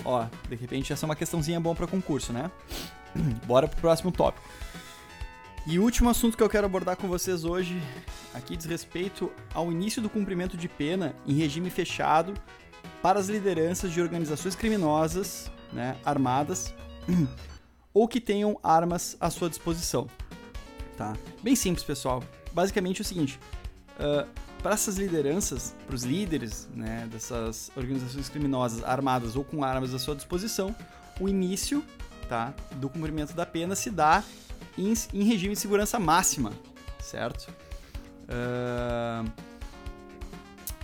Ó, 0.04 0.24
de 0.48 0.54
repente 0.54 0.92
essa 0.92 1.04
é 1.04 1.06
uma 1.06 1.16
questãozinha 1.16 1.60
bom 1.60 1.74
para 1.74 1.86
concurso, 1.86 2.32
né? 2.32 2.50
Bora 3.44 3.68
pro 3.68 3.80
próximo 3.80 4.10
tópico. 4.10 4.48
E 5.66 5.78
o 5.78 5.82
último 5.82 6.08
assunto 6.08 6.34
que 6.34 6.42
eu 6.42 6.48
quero 6.48 6.64
abordar 6.64 6.96
com 6.96 7.08
vocês 7.08 7.44
hoje 7.44 7.78
aqui 8.32 8.56
diz 8.56 8.64
respeito 8.64 9.30
ao 9.52 9.70
início 9.70 10.00
do 10.00 10.08
cumprimento 10.08 10.56
de 10.56 10.66
pena 10.66 11.14
em 11.26 11.34
regime 11.34 11.68
fechado 11.68 12.32
para 13.02 13.18
as 13.18 13.28
lideranças 13.28 13.92
de 13.92 14.00
organizações 14.00 14.54
criminosas, 14.54 15.50
né, 15.72 15.96
armadas 16.04 16.74
ou 17.92 18.08
que 18.08 18.20
tenham 18.20 18.58
armas 18.62 19.16
à 19.20 19.30
sua 19.30 19.48
disposição. 19.48 20.08
Tá? 20.96 21.14
Bem 21.42 21.54
simples, 21.54 21.84
pessoal. 21.84 22.22
Basicamente 22.52 23.00
é 23.00 23.02
o 23.02 23.04
seguinte: 23.04 23.38
uh, 23.98 24.28
para 24.62 24.74
essas 24.74 24.96
lideranças, 24.96 25.74
para 25.86 25.94
os 25.94 26.02
líderes 26.02 26.68
né, 26.74 27.08
dessas 27.10 27.70
organizações 27.76 28.28
criminosas 28.28 28.82
armadas 28.82 29.36
ou 29.36 29.44
com 29.44 29.62
armas 29.62 29.94
à 29.94 29.98
sua 29.98 30.16
disposição, 30.16 30.74
o 31.20 31.28
início 31.28 31.84
tá, 32.28 32.52
do 32.72 32.88
cumprimento 32.88 33.32
da 33.34 33.46
pena 33.46 33.74
se 33.76 33.90
dá 33.90 34.24
em, 34.76 34.92
em 35.12 35.22
regime 35.24 35.54
de 35.54 35.60
segurança 35.60 35.98
máxima, 35.98 36.52
certo? 37.00 37.48
Uh, 38.24 39.30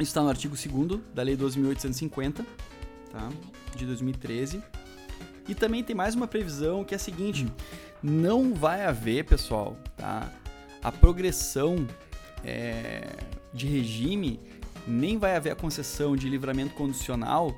isso 0.03 0.11
está 0.11 0.23
no 0.23 0.29
artigo 0.29 0.57
2 0.57 1.01
da 1.15 1.23
Lei 1.23 1.37
12.850, 1.37 2.45
tá, 3.11 3.29
de 3.77 3.87
2013. 3.87 4.63
E 5.49 5.55
também 5.55 5.85
tem 5.85 5.95
mais 5.95 6.15
uma 6.15 6.27
previsão 6.27 6.85
que 6.85 6.95
é 6.95 6.97
a 6.97 7.01
seguinte: 7.01 7.47
não 8.03 8.55
vai 8.55 8.85
haver, 8.85 9.25
pessoal, 9.25 9.77
tá, 9.97 10.33
a 10.83 10.91
progressão 10.91 11.87
é, 12.45 13.09
de 13.53 13.67
regime, 13.67 14.41
nem 14.87 15.17
vai 15.17 15.37
haver 15.37 15.53
a 15.53 15.57
concessão 15.57 16.17
de 16.17 16.29
livramento 16.29 16.75
condicional 16.75 17.57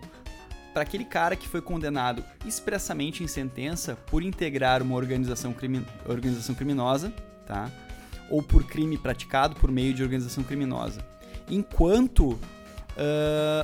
para 0.73 0.83
aquele 0.83 1.07
cara 1.07 1.35
que 1.35 1.49
foi 1.49 1.63
condenado 1.63 2.23
expressamente 2.45 3.25
em 3.25 3.27
sentença 3.27 3.97
por 4.09 4.23
integrar 4.23 4.83
uma 4.83 4.95
organização, 4.95 5.53
crimi 5.53 5.83
organização 6.07 6.55
criminosa, 6.55 7.11
tá? 7.47 7.71
Ou 8.29 8.43
por 8.43 8.65
crime 8.65 8.99
praticado 8.99 9.57
por 9.57 9.71
meio 9.73 9.95
de 9.95 10.03
organização 10.03 10.45
criminosa. 10.45 11.16
Enquanto 11.49 12.31
uh, 12.31 12.39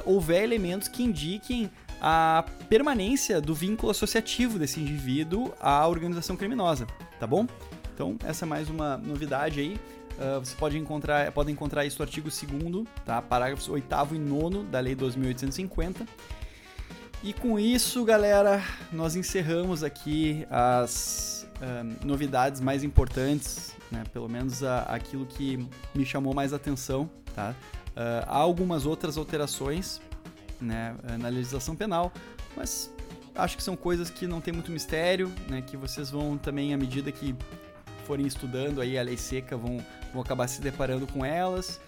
houver 0.04 0.42
elementos 0.42 0.88
que 0.88 1.02
indiquem 1.02 1.70
a 2.00 2.44
permanência 2.68 3.40
do 3.40 3.54
vínculo 3.54 3.90
associativo 3.90 4.58
desse 4.58 4.80
indivíduo 4.80 5.52
à 5.60 5.86
organização 5.86 6.36
criminosa, 6.36 6.86
tá 7.18 7.26
bom? 7.26 7.46
Então, 7.94 8.16
essa 8.24 8.44
é 8.44 8.46
mais 8.46 8.68
uma 8.68 8.96
novidade 8.96 9.60
aí. 9.60 9.80
Uh, 10.18 10.40
você 10.40 10.54
pode 10.56 10.76
encontrar, 10.76 11.30
pode 11.32 11.50
encontrar 11.50 11.84
isso 11.86 11.98
no 11.98 12.04
artigo 12.04 12.28
2 12.28 12.86
tá? 13.04 13.22
parágrafos 13.22 13.68
8 13.68 13.86
e 14.14 14.18
9 14.18 14.64
da 14.64 14.80
Lei 14.80 14.94
2.850. 14.94 16.06
E 17.22 17.32
com 17.32 17.58
isso, 17.58 18.04
galera, 18.04 18.62
nós 18.92 19.14
encerramos 19.14 19.84
aqui 19.84 20.44
as 20.50 21.41
novidades 22.04 22.60
mais 22.60 22.82
importantes, 22.82 23.74
né? 23.90 24.02
pelo 24.12 24.28
menos 24.28 24.62
a, 24.64 24.82
aquilo 24.82 25.26
que 25.26 25.68
me 25.94 26.04
chamou 26.04 26.34
mais 26.34 26.52
atenção. 26.52 27.08
Tá? 27.34 27.54
Uh, 27.90 28.26
há 28.26 28.36
algumas 28.36 28.84
outras 28.84 29.16
alterações 29.16 30.00
né, 30.60 30.94
na 31.20 31.28
legislação 31.28 31.74
penal, 31.74 32.12
mas 32.56 32.90
acho 33.34 33.56
que 33.56 33.62
são 33.62 33.76
coisas 33.76 34.10
que 34.10 34.26
não 34.26 34.40
tem 34.40 34.52
muito 34.52 34.70
mistério, 34.70 35.30
né, 35.48 35.62
que 35.62 35.76
vocês 35.76 36.10
vão 36.10 36.38
também, 36.38 36.72
à 36.72 36.76
medida 36.76 37.10
que 37.10 37.34
forem 38.06 38.26
estudando 38.26 38.80
aí 38.80 38.98
a 38.98 39.02
lei 39.02 39.16
seca, 39.16 39.56
vão, 39.56 39.84
vão 40.12 40.22
acabar 40.22 40.46
se 40.48 40.60
deparando 40.60 41.06
com 41.06 41.24
elas, 41.24 41.80